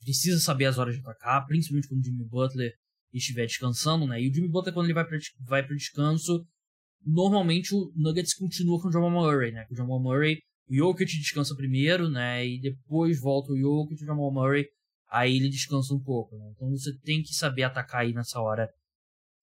precisa 0.00 0.40
saber 0.40 0.66
as 0.66 0.78
horas 0.78 0.94
de 0.94 1.00
atacar, 1.00 1.46
principalmente 1.46 1.88
quando 1.88 2.00
o 2.00 2.04
Jimmy 2.04 2.24
Butler 2.24 2.72
estiver 3.12 3.46
descansando, 3.46 4.06
né? 4.06 4.20
E 4.20 4.28
o 4.28 4.34
Jimmy 4.34 4.48
Butler, 4.48 4.74
quando 4.74 4.86
ele 4.86 4.94
vai 4.94 5.06
para 5.06 5.18
vai 5.40 5.66
descanso, 5.66 6.46
normalmente 7.04 7.74
o 7.74 7.92
Nuggets 7.94 8.34
continua 8.34 8.80
com 8.80 8.88
o 8.88 8.92
Jamal 8.92 9.10
Murray, 9.10 9.52
né? 9.52 9.64
Com 9.66 9.74
o 9.74 9.76
Jamal 9.76 10.00
Murray, 10.00 10.38
o 10.68 10.74
Jokic 10.74 11.18
descansa 11.18 11.54
primeiro, 11.54 12.08
né? 12.08 12.46
E 12.46 12.60
depois 12.60 13.20
volta 13.20 13.52
o 13.52 13.58
Jokic 13.58 14.00
e 14.00 14.04
o 14.04 14.06
Jamal 14.06 14.32
Murray, 14.32 14.66
aí 15.12 15.36
ele 15.36 15.50
descansa 15.50 15.92
um 15.92 16.02
pouco, 16.02 16.36
né? 16.38 16.50
Então 16.56 16.70
você 16.70 16.90
tem 17.00 17.22
que 17.22 17.34
saber 17.34 17.64
atacar 17.64 18.00
aí 18.00 18.14
nessa 18.14 18.40
hora 18.40 18.66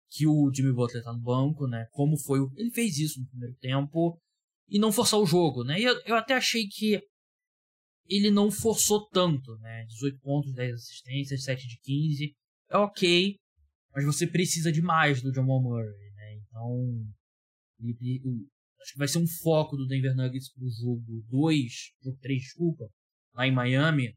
que 0.10 0.26
o 0.26 0.52
Jimmy 0.52 0.74
Butler 0.74 1.04
tá 1.04 1.14
no 1.14 1.22
banco, 1.22 1.68
né? 1.68 1.86
Como 1.92 2.18
foi 2.18 2.40
o... 2.40 2.52
Ele 2.56 2.72
fez 2.72 2.98
isso 2.98 3.20
no 3.20 3.28
primeiro 3.28 3.56
tempo 3.58 4.20
e 4.68 4.80
não 4.80 4.92
forçar 4.92 5.20
o 5.20 5.28
jogo, 5.28 5.64
né? 5.64 5.80
E 5.80 5.84
eu, 5.84 6.02
eu 6.06 6.16
até 6.16 6.34
achei 6.34 6.68
que 6.68 7.00
ele 8.08 8.32
não 8.32 8.50
forçou 8.50 9.08
tanto, 9.10 9.56
né? 9.60 9.86
18 9.86 10.20
pontos, 10.20 10.54
10 10.56 10.74
assistências, 10.74 11.44
7 11.44 11.68
de 11.68 11.80
15. 11.84 12.34
É 12.72 12.78
ok, 12.78 13.36
mas 13.94 14.06
você 14.06 14.26
precisa 14.26 14.72
de 14.72 14.82
mais 14.82 15.22
do 15.22 15.32
Jamal 15.32 15.62
Murray, 15.62 16.12
né? 16.16 16.36
Então, 16.38 17.06
ele, 17.80 18.48
acho 18.82 18.94
que 18.94 18.98
vai 18.98 19.08
ser 19.08 19.20
um 19.20 19.28
foco 19.28 19.78
do 19.78 19.86
Denver 19.86 20.16
Nuggets 20.16 20.52
pro 20.52 20.68
jogo 20.68 21.24
2, 21.30 21.74
jogo 22.04 22.18
3, 22.20 22.42
desculpa, 22.42 22.90
lá 23.36 23.46
em 23.46 23.52
Miami, 23.52 24.16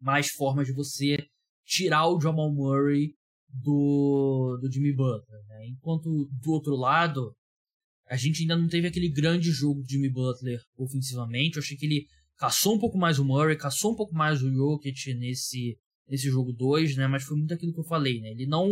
mais 0.00 0.28
formas 0.28 0.66
de 0.66 0.72
você 0.72 1.28
tirar 1.64 2.08
o 2.08 2.20
Jamal 2.20 2.52
Murray 2.52 3.14
do, 3.48 4.58
do 4.60 4.72
Jimmy 4.72 4.92
Butler, 4.92 5.44
né? 5.46 5.66
Enquanto 5.68 6.28
do 6.32 6.52
outro 6.52 6.74
lado, 6.74 7.34
a 8.06 8.16
gente 8.16 8.42
ainda 8.42 8.56
não 8.56 8.68
teve 8.68 8.86
aquele 8.86 9.08
grande 9.08 9.50
jogo 9.50 9.82
de 9.82 9.94
Jimmy 9.94 10.10
Butler 10.10 10.60
ofensivamente. 10.76 11.56
Eu 11.56 11.62
achei 11.62 11.76
que 11.76 11.86
ele 11.86 12.06
caçou 12.36 12.74
um 12.74 12.78
pouco 12.78 12.98
mais 12.98 13.18
o 13.18 13.24
Murray, 13.24 13.56
caçou 13.56 13.92
um 13.92 13.96
pouco 13.96 14.14
mais 14.14 14.42
o 14.42 14.50
Jokic 14.50 15.14
nesse, 15.14 15.78
nesse 16.08 16.28
jogo 16.28 16.52
2, 16.52 16.96
né? 16.96 17.06
Mas 17.06 17.22
foi 17.22 17.36
muito 17.36 17.52
aquilo 17.54 17.72
que 17.72 17.80
eu 17.80 17.84
falei, 17.84 18.20
né? 18.20 18.30
Ele 18.30 18.46
não 18.46 18.68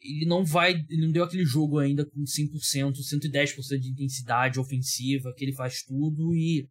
ele 0.00 0.26
não 0.26 0.44
vai, 0.44 0.74
ele 0.88 1.06
não 1.06 1.12
deu 1.12 1.24
aquele 1.24 1.44
jogo 1.44 1.78
ainda 1.78 2.06
com 2.06 2.22
100%, 2.22 2.92
110% 2.92 3.78
de 3.80 3.90
intensidade 3.90 4.60
ofensiva, 4.60 5.34
que 5.36 5.44
ele 5.44 5.52
faz 5.52 5.82
tudo 5.82 6.34
e 6.36 6.68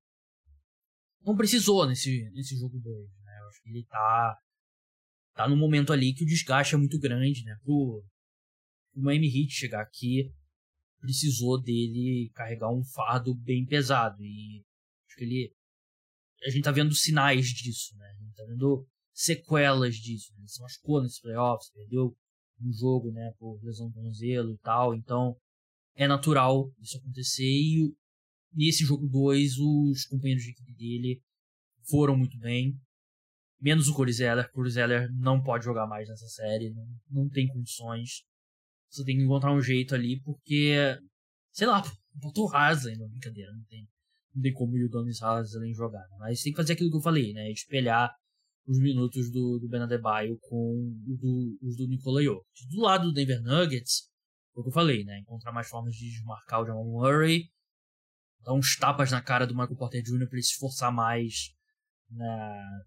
não 1.25 1.35
precisou 1.35 1.85
nesse 1.85 2.29
nesse 2.31 2.55
jogo 2.57 2.79
2, 2.79 3.09
né? 3.09 3.16
Eu 3.47 3.49
acho 3.49 3.61
que 3.61 3.69
ele 3.69 3.85
tá 3.85 4.37
tá 5.33 5.47
num 5.47 5.57
momento 5.57 5.93
ali 5.93 6.13
que 6.13 6.23
o 6.23 6.27
desgaste 6.27 6.73
é 6.73 6.77
muito 6.77 6.99
grande, 6.99 7.43
né? 7.43 7.55
Pro, 7.63 8.03
pro 8.91 9.01
Miami 9.01 9.27
Heat 9.27 9.51
chegar 9.51 9.81
aqui, 9.81 10.33
precisou 10.99 11.61
dele 11.61 12.31
carregar 12.33 12.71
um 12.71 12.83
fardo 12.83 13.35
bem 13.35 13.65
pesado 13.65 14.21
e 14.23 14.65
acho 15.07 15.15
que 15.15 15.23
ele 15.23 15.53
a 16.43 16.49
gente 16.49 16.63
tá 16.63 16.71
vendo 16.71 16.93
sinais 16.93 17.47
disso, 17.47 17.95
né? 17.97 18.07
A 18.07 18.23
gente 18.23 18.35
tá 18.35 18.43
vendo 18.45 18.87
sequelas 19.17 19.95
disso. 19.95 20.31
Né? 20.33 20.41
Ele 20.41 20.47
se 20.47 20.61
machucou 20.61 21.01
nesses 21.01 21.19
playoffs, 21.19 21.71
perdeu 21.71 22.15
um 22.61 22.71
jogo, 22.71 23.11
né, 23.11 23.33
por 23.37 23.59
lesão 23.63 23.87
do 23.87 23.93
tornozelo 23.93 24.53
e 24.53 24.57
tal. 24.59 24.95
Então, 24.95 25.35
é 25.95 26.07
natural 26.07 26.71
isso 26.79 26.97
acontecer. 26.97 27.43
E 27.43 27.93
nesse 28.53 28.83
jogo 28.83 29.07
2, 29.07 29.57
os 29.57 30.05
companheiros 30.05 30.43
de 30.43 30.51
equipe 30.51 30.73
dele 30.73 31.21
foram 31.89 32.15
muito 32.15 32.37
bem. 32.37 32.79
Menos 33.59 33.87
o 33.87 33.93
Corey 33.93 34.13
Zeller. 34.13 34.51
Corey 34.51 34.71
Zeller 34.71 35.09
não 35.13 35.41
pode 35.41 35.65
jogar 35.65 35.87
mais 35.87 36.07
nessa 36.07 36.27
série. 36.27 36.73
Não, 36.73 36.87
não 37.09 37.29
tem 37.29 37.47
condições. 37.47 38.23
Você 38.89 39.03
tem 39.03 39.17
que 39.17 39.23
encontrar 39.23 39.53
um 39.53 39.61
jeito 39.61 39.93
ali, 39.95 40.21
porque, 40.21 40.97
sei 41.51 41.67
lá, 41.67 41.83
botou 42.13 42.47
rasa 42.47 42.89
ainda, 42.89 43.07
brincadeira, 43.07 43.51
não 43.51 43.63
tem 43.65 43.87
não 44.37 44.43
tem 44.43 44.53
como 44.53 44.73
o 44.73 44.85
Udonis 44.85 45.21
Haslem 45.21 45.73
jogar. 45.73 46.07
Né? 46.11 46.17
Mas 46.19 46.41
tem 46.41 46.53
que 46.53 46.57
fazer 46.57 46.73
aquilo 46.73 46.91
que 46.91 46.97
eu 46.97 47.01
falei, 47.01 47.33
né? 47.33 47.51
Espelhar 47.51 48.13
os 48.67 48.79
minutos 48.79 49.31
do, 49.31 49.59
do 49.59 49.67
Ben 49.67 49.81
Adebayo 49.81 50.37
com 50.41 50.93
do, 51.05 51.57
os 51.61 51.75
do 51.75 51.87
Nikola 51.87 52.21
Jokic. 52.21 52.67
Do 52.69 52.81
lado 52.81 53.07
do 53.07 53.13
Denver 53.13 53.41
Nuggets, 53.41 54.09
foi 54.53 54.61
o 54.61 54.63
que 54.63 54.69
eu 54.69 54.73
falei, 54.73 55.03
né? 55.03 55.19
Encontrar 55.19 55.51
mais 55.51 55.67
formas 55.67 55.95
de 55.95 56.09
desmarcar 56.09 56.61
o 56.61 56.65
Jamal 56.65 56.85
Murray, 56.85 57.49
dar 58.43 58.53
uns 58.53 58.75
tapas 58.77 59.11
na 59.11 59.21
cara 59.21 59.47
do 59.47 59.55
Michael 59.55 59.75
Porter 59.75 60.03
Jr. 60.03 60.27
para 60.27 60.37
ele 60.37 60.43
se 60.43 60.53
esforçar 60.53 60.91
mais 60.91 61.55
na, 62.09 62.83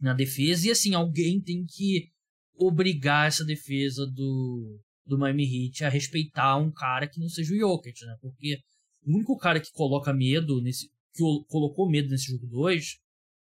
na 0.00 0.12
defesa. 0.12 0.68
E 0.68 0.70
assim, 0.70 0.94
alguém 0.94 1.40
tem 1.40 1.64
que 1.64 2.10
obrigar 2.54 3.28
essa 3.28 3.44
defesa 3.44 4.06
do, 4.06 4.80
do 5.04 5.18
Miami 5.18 5.44
Heat 5.44 5.84
a 5.84 5.88
respeitar 5.88 6.56
um 6.56 6.70
cara 6.70 7.08
que 7.08 7.20
não 7.20 7.28
seja 7.28 7.54
o 7.54 7.58
Jokic, 7.58 8.04
né? 8.04 8.16
Porque 8.20 8.58
o 9.04 9.14
único 9.14 9.36
cara 9.36 9.60
que 9.60 9.72
coloca 9.72 10.12
medo 10.12 10.60
nesse. 10.60 10.88
que 11.14 11.22
colocou 11.48 11.88
medo 11.88 12.08
nesse 12.08 12.32
jogo 12.32 12.46
2 12.46 12.98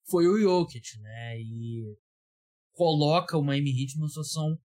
foi 0.10 0.28
o 0.28 0.40
Jokic, 0.40 1.00
né? 1.00 1.40
E 1.40 1.84
coloca 2.74 3.38
o 3.38 3.44
Miami 3.44 3.72
Heat 3.72 3.98
numa 3.98 4.08
situação 4.08 4.58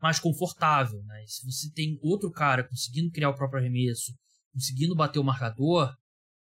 mais 0.00 0.18
confortável, 0.18 1.02
né? 1.04 1.24
E 1.24 1.28
se 1.28 1.44
você 1.44 1.70
tem 1.72 1.98
outro 2.02 2.30
cara 2.30 2.66
conseguindo 2.66 3.10
criar 3.10 3.30
o 3.30 3.36
próprio 3.36 3.60
arremesso, 3.60 4.12
conseguindo 4.52 4.96
bater 4.96 5.18
o 5.18 5.24
marcador, 5.24 5.94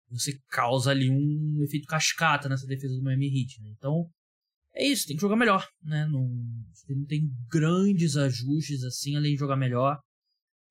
você 0.09 0.37
causa 0.49 0.91
ali 0.91 1.09
um 1.09 1.63
efeito 1.63 1.87
cascata 1.87 2.47
nessa 2.47 2.67
defesa 2.67 2.95
do 2.95 3.03
Miami 3.03 3.27
Heat, 3.27 3.61
né? 3.61 3.69
Então, 3.77 4.09
é 4.77 4.85
isso, 4.85 5.07
tem 5.07 5.15
que 5.15 5.21
jogar 5.21 5.35
melhor, 5.35 5.67
né? 5.81 6.05
Não, 6.05 6.29
não 6.89 7.05
tem 7.05 7.29
grandes 7.51 8.15
ajustes 8.15 8.83
assim, 8.83 9.15
além 9.15 9.33
de 9.33 9.39
jogar 9.39 9.55
melhor. 9.55 9.99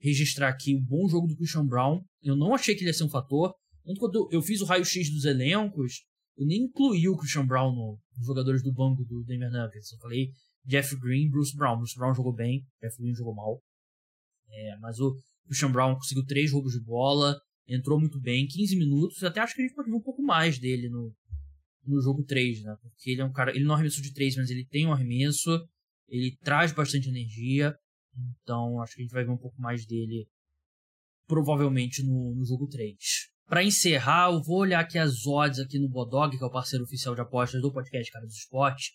Registrar 0.01 0.49
aqui 0.49 0.75
o 0.75 0.79
um 0.79 0.85
bom 0.85 1.09
jogo 1.09 1.27
do 1.27 1.37
Christian 1.37 1.67
Brown. 1.67 2.01
Eu 2.23 2.37
não 2.37 2.55
achei 2.55 2.75
que 2.75 2.83
ele 2.83 2.91
ia 2.91 2.95
ser 2.95 3.05
um 3.05 3.11
fator. 3.11 3.53
Tanto 3.85 3.99
quando 3.99 4.29
eu 4.31 4.41
fiz 4.41 4.61
o 4.61 4.65
raio-x 4.65 5.11
dos 5.11 5.25
elencos, 5.25 6.05
eu 6.37 6.47
nem 6.47 6.65
incluí 6.65 7.09
o 7.09 7.17
Christian 7.17 7.47
Brown 7.47 7.75
no, 7.75 7.99
nos 8.17 8.27
jogadores 8.27 8.63
do 8.63 8.73
banco 8.73 9.05
do 9.05 9.25
Denver 9.25 9.51
Nuggets. 9.51 9.91
Eu 9.91 9.99
falei 9.99 10.29
Jeff 10.65 10.95
Green, 11.01 11.29
Bruce 11.29 11.57
Brown. 11.57 11.79
Bruce 11.79 11.97
Brown 11.97 12.15
jogou 12.15 12.33
bem, 12.33 12.65
Jeff 12.81 12.97
Green 12.99 13.15
jogou 13.15 13.35
mal. 13.35 13.61
É, 14.49 14.77
mas 14.79 15.01
o 15.01 15.17
Christian 15.47 15.73
Brown 15.73 15.95
conseguiu 15.95 16.25
três 16.25 16.53
roubos 16.53 16.73
de 16.73 16.81
bola, 16.81 17.37
entrou 17.67 17.99
muito 17.99 18.21
bem, 18.21 18.47
15 18.47 18.77
minutos. 18.77 19.23
Até 19.25 19.41
acho 19.41 19.55
que 19.55 19.63
a 19.63 19.67
gente 19.67 19.75
pode 19.75 19.91
ver 19.91 19.97
um 19.97 20.03
pouco 20.03 20.23
mais 20.23 20.59
dele 20.59 20.89
no, 20.89 21.13
no 21.91 22.01
jogo 22.01 22.25
3, 22.25 22.63
né? 22.63 22.77
Porque 22.81 23.11
ele 23.11 23.21
é 23.21 23.25
um 23.25 23.33
cara. 23.33 23.55
Ele 23.55 23.65
não 23.65 23.75
arremessou 23.75 24.03
de 24.03 24.13
3, 24.13 24.37
mas 24.37 24.51
ele 24.51 24.65
tem 24.65 24.87
um 24.87 24.93
arremesso. 24.93 25.51
Ele 26.09 26.37
traz 26.43 26.73
bastante 26.73 27.09
energia. 27.09 27.75
Então 28.43 28.81
acho 28.81 28.95
que 28.95 29.03
a 29.03 29.05
gente 29.05 29.13
vai 29.13 29.25
ver 29.25 29.31
um 29.31 29.39
pouco 29.39 29.61
mais 29.61 29.87
dele. 29.87 30.29
Provavelmente 31.27 32.03
no, 32.03 32.35
no 32.35 32.45
jogo 32.45 32.69
3. 32.69 32.97
Para 33.47 33.63
encerrar, 33.63 34.33
eu 34.33 34.43
vou 34.43 34.59
olhar 34.59 34.81
aqui 34.81 34.99
as 34.99 35.25
odds 35.25 35.61
aqui 35.61 35.79
no 35.79 35.89
Bodog, 35.89 36.37
que 36.37 36.43
é 36.43 36.47
o 36.47 36.51
parceiro 36.51 36.85
oficial 36.85 37.15
de 37.15 37.21
apostas 37.21 37.63
do 37.63 37.73
podcast 37.73 38.11
Cara 38.11 38.27
dos 38.27 38.37
Esportes. 38.37 38.91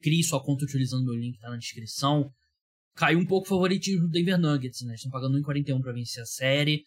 Crie 0.00 0.22
sua 0.22 0.42
conta 0.42 0.64
utilizando 0.64 1.04
meu 1.04 1.14
link, 1.14 1.38
tá 1.38 1.50
na 1.50 1.56
descrição. 1.56 2.32
Caiu 2.94 3.18
um 3.18 3.26
pouco 3.26 3.46
o 3.46 3.48
favoritismo 3.48 4.02
do 4.02 4.10
Denver 4.10 4.38
Nuggets, 4.38 4.82
né? 4.82 4.94
Estão 4.94 5.10
pagando 5.10 5.38
1,41 5.38 5.80
para 5.80 5.92
vencer 5.92 6.22
a 6.22 6.26
série. 6.26 6.84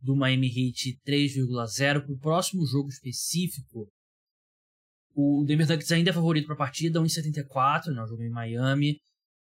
Do 0.00 0.16
Miami 0.16 0.48
Heat 0.48 1.00
3,0. 1.06 2.02
Para 2.04 2.12
o 2.12 2.18
próximo 2.18 2.66
jogo 2.66 2.88
específico, 2.88 3.88
o 5.20 5.44
Denver 5.44 5.66
Nuggets 5.66 5.90
ainda 5.90 6.10
é 6.10 6.12
favorito 6.12 6.46
para 6.46 6.54
a 6.54 6.58
partida, 6.58 7.00
1,74, 7.00 7.86
né? 7.92 8.00
O 8.00 8.06
jogo 8.06 8.22
em 8.22 8.30
Miami. 8.30 9.00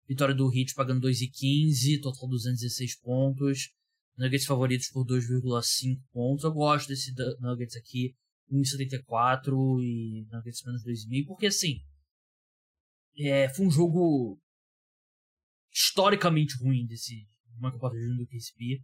Vitória 0.08 0.34
do 0.34 0.50
Heat 0.50 0.74
pagando 0.74 1.06
2,15, 1.06 2.02
total 2.02 2.30
216 2.30 3.02
pontos. 3.02 3.72
Nuggets 4.18 4.46
favoritos 4.46 4.88
por 4.88 5.06
2,5 5.06 6.00
pontos. 6.14 6.46
Eu 6.46 6.54
gosto 6.54 6.88
desse 6.88 7.14
Nuggets 7.42 7.76
aqui, 7.76 8.16
1,74 8.50 9.84
e 9.84 10.26
Nuggets 10.32 10.64
menos 10.64 10.82
2,5, 10.86 11.26
porque 11.28 11.48
assim, 11.48 11.82
é, 13.20 13.50
foi 13.50 13.66
um 13.66 13.72
jogo 13.72 14.40
historicamente 15.74 16.56
ruim 16.64 16.86
desse 16.86 17.28
Michael 17.56 17.80
Porter 17.80 18.00
Jr. 18.00 18.18
do 18.18 18.28
KCP. 18.28 18.82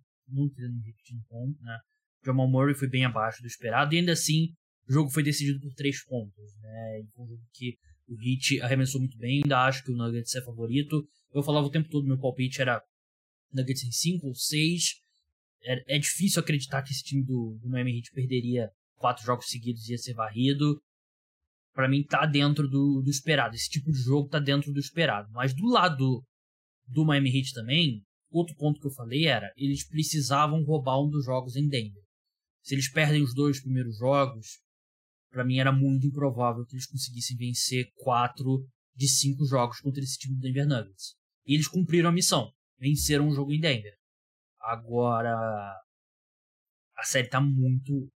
Tendo 0.55 0.81
repetindo 0.85 1.23
ponto, 1.29 1.61
né? 1.61 1.77
Jamal 2.25 2.49
Murray 2.49 2.75
foi 2.75 2.89
bem 2.89 3.05
abaixo 3.05 3.41
do 3.41 3.47
esperado 3.47 3.93
e 3.93 3.97
ainda 3.97 4.11
assim 4.11 4.53
o 4.91 4.93
jogo 4.93 5.09
foi 5.09 5.23
decidido 5.23 5.61
por 5.61 5.73
três 5.73 6.03
pontos, 6.03 6.53
né? 6.61 7.05
Foi 7.15 7.23
um 7.23 7.27
jogo 7.29 7.41
que 7.53 7.77
o 8.09 8.15
Heat 8.21 8.61
arremessou 8.61 8.99
muito 8.99 9.17
bem, 9.17 9.41
ainda 9.41 9.65
acho 9.65 9.85
que 9.85 9.91
o 9.91 9.95
Nuggets 9.95 10.35
é 10.35 10.43
favorito. 10.43 11.01
Eu 11.33 11.41
falava 11.41 11.65
o 11.65 11.71
tempo 11.71 11.87
todo, 11.87 12.05
meu 12.05 12.19
palpite 12.19 12.61
era 12.61 12.83
Nuggets 13.53 13.85
em 13.85 13.91
5 13.91 14.27
ou 14.27 14.35
6. 14.35 14.83
É, 15.63 15.95
é, 15.95 15.97
difícil 15.97 16.41
acreditar 16.41 16.81
que 16.81 16.91
esse 16.91 17.03
time 17.03 17.23
do, 17.23 17.57
do 17.61 17.69
Miami 17.69 17.99
Heat 17.99 18.11
perderia 18.11 18.69
quatro 18.95 19.23
jogos 19.23 19.45
seguidos 19.45 19.87
e 19.87 19.93
ia 19.93 19.97
ser 19.97 20.13
varrido. 20.13 20.81
Para 21.73 21.87
mim 21.87 22.03
tá 22.03 22.25
dentro 22.25 22.67
do, 22.67 23.01
do 23.01 23.09
esperado. 23.09 23.55
Esse 23.55 23.69
tipo 23.69 23.89
de 23.89 23.97
jogo 23.97 24.27
tá 24.27 24.39
dentro 24.39 24.73
do 24.73 24.79
esperado. 24.79 25.31
Mas 25.31 25.53
do 25.53 25.67
lado 25.67 26.21
do 26.85 27.05
Miami 27.05 27.29
Heat 27.37 27.53
também, 27.53 28.03
outro 28.29 28.53
ponto 28.57 28.81
que 28.81 28.87
eu 28.87 28.91
falei 28.91 29.25
era, 29.25 29.53
eles 29.55 29.87
precisavam 29.87 30.65
roubar 30.65 31.01
um 31.01 31.09
dos 31.09 31.23
jogos 31.23 31.55
em 31.55 31.69
Denver. 31.69 32.03
Se 32.61 32.75
eles 32.75 32.91
perdem 32.91 33.23
os 33.23 33.33
dois 33.33 33.61
primeiros 33.61 33.97
jogos, 33.97 34.59
para 35.31 35.45
mim 35.45 35.59
era 35.59 35.71
muito 35.71 36.05
improvável 36.05 36.65
que 36.65 36.75
eles 36.75 36.85
conseguissem 36.85 37.37
vencer 37.37 37.91
quatro 37.95 38.67
de 38.95 39.07
cinco 39.07 39.45
jogos 39.45 39.79
contra 39.79 40.03
esse 40.03 40.17
time 40.17 40.35
do 40.35 40.41
Denver 40.41 40.67
Nuggets. 40.67 41.15
E 41.45 41.55
eles 41.55 41.67
cumpriram 41.67 42.09
a 42.09 42.13
missão, 42.13 42.51
venceram 42.77 43.27
o 43.27 43.33
jogo 43.33 43.51
em 43.51 43.59
Denver. 43.59 43.95
Agora 44.59 45.33
a 46.97 47.03
série 47.03 47.27
tá 47.27 47.41
muito 47.41 48.11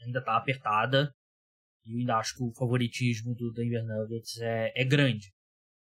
ainda 0.00 0.22
tá 0.22 0.36
apertada 0.36 1.14
e 1.84 1.92
eu 1.92 1.98
ainda 1.98 2.16
acho 2.16 2.34
que 2.36 2.42
o 2.42 2.52
favoritismo 2.52 3.34
do 3.34 3.52
Denver 3.52 3.84
Nuggets 3.84 4.38
é, 4.40 4.72
é 4.74 4.84
grande. 4.84 5.32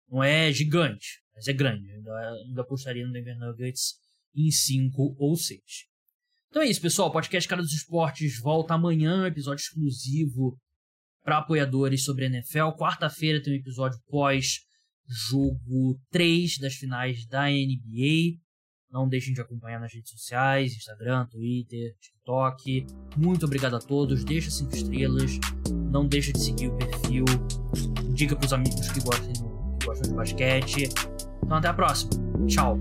Não 0.09 0.23
é 0.23 0.53
gigante, 0.53 1.23
mas 1.35 1.47
é 1.49 1.53
grande. 1.53 1.89
Eu 1.89 1.97
ainda, 1.97 2.33
ainda 2.47 2.63
apostaria 2.63 3.07
no 3.07 3.13
Denver 3.13 3.39
Nuggets 3.39 3.95
em 4.35 4.51
5 4.51 5.17
ou 5.19 5.37
6. 5.37 5.61
Então 6.49 6.63
é 6.63 6.67
isso, 6.67 6.81
pessoal. 6.81 7.09
O 7.09 7.13
podcast 7.13 7.49
Cara 7.49 7.63
dos 7.63 7.73
Esportes 7.73 8.39
volta 8.41 8.75
amanhã, 8.75 9.27
episódio 9.27 9.63
exclusivo 9.63 10.59
para 11.25 11.39
apoiadores 11.39 12.05
sobre 12.05 12.27
NFL. 12.27 12.77
Quarta-feira 12.79 13.43
tem 13.43 13.55
um 13.55 13.57
episódio 13.57 13.99
pós 14.07 14.61
jogo 15.07 15.99
3 16.11 16.59
das 16.59 16.75
finais 16.75 17.27
da 17.27 17.47
NBA. 17.47 18.39
Não 18.91 19.09
deixem 19.09 19.35
de 19.35 19.41
acompanhar 19.41 19.81
nas 19.81 19.93
redes 19.93 20.11
sociais, 20.11 20.77
Instagram, 20.77 21.27
Twitter, 21.27 21.97
TikTok. 22.01 22.87
Muito 23.17 23.45
obrigado 23.45 23.75
a 23.75 23.81
todos. 23.81 24.25
Deixa 24.25 24.51
5 24.51 24.75
estrelas. 24.75 25.33
Não 25.91 26.07
deixa 26.07 26.33
de 26.33 26.41
seguir 26.41 26.69
o 26.69 26.77
perfil. 26.77 27.25
Diga 28.15 28.37
pros 28.37 28.53
amigos 28.53 28.89
que 28.91 29.01
gostam, 29.01 29.33
que 29.79 29.87
gostam 29.87 30.11
de 30.11 30.15
basquete. 30.15 30.89
Então 31.43 31.57
até 31.57 31.69
a 31.69 31.75
próxima. 31.75 32.13
Tchau. 32.47 32.79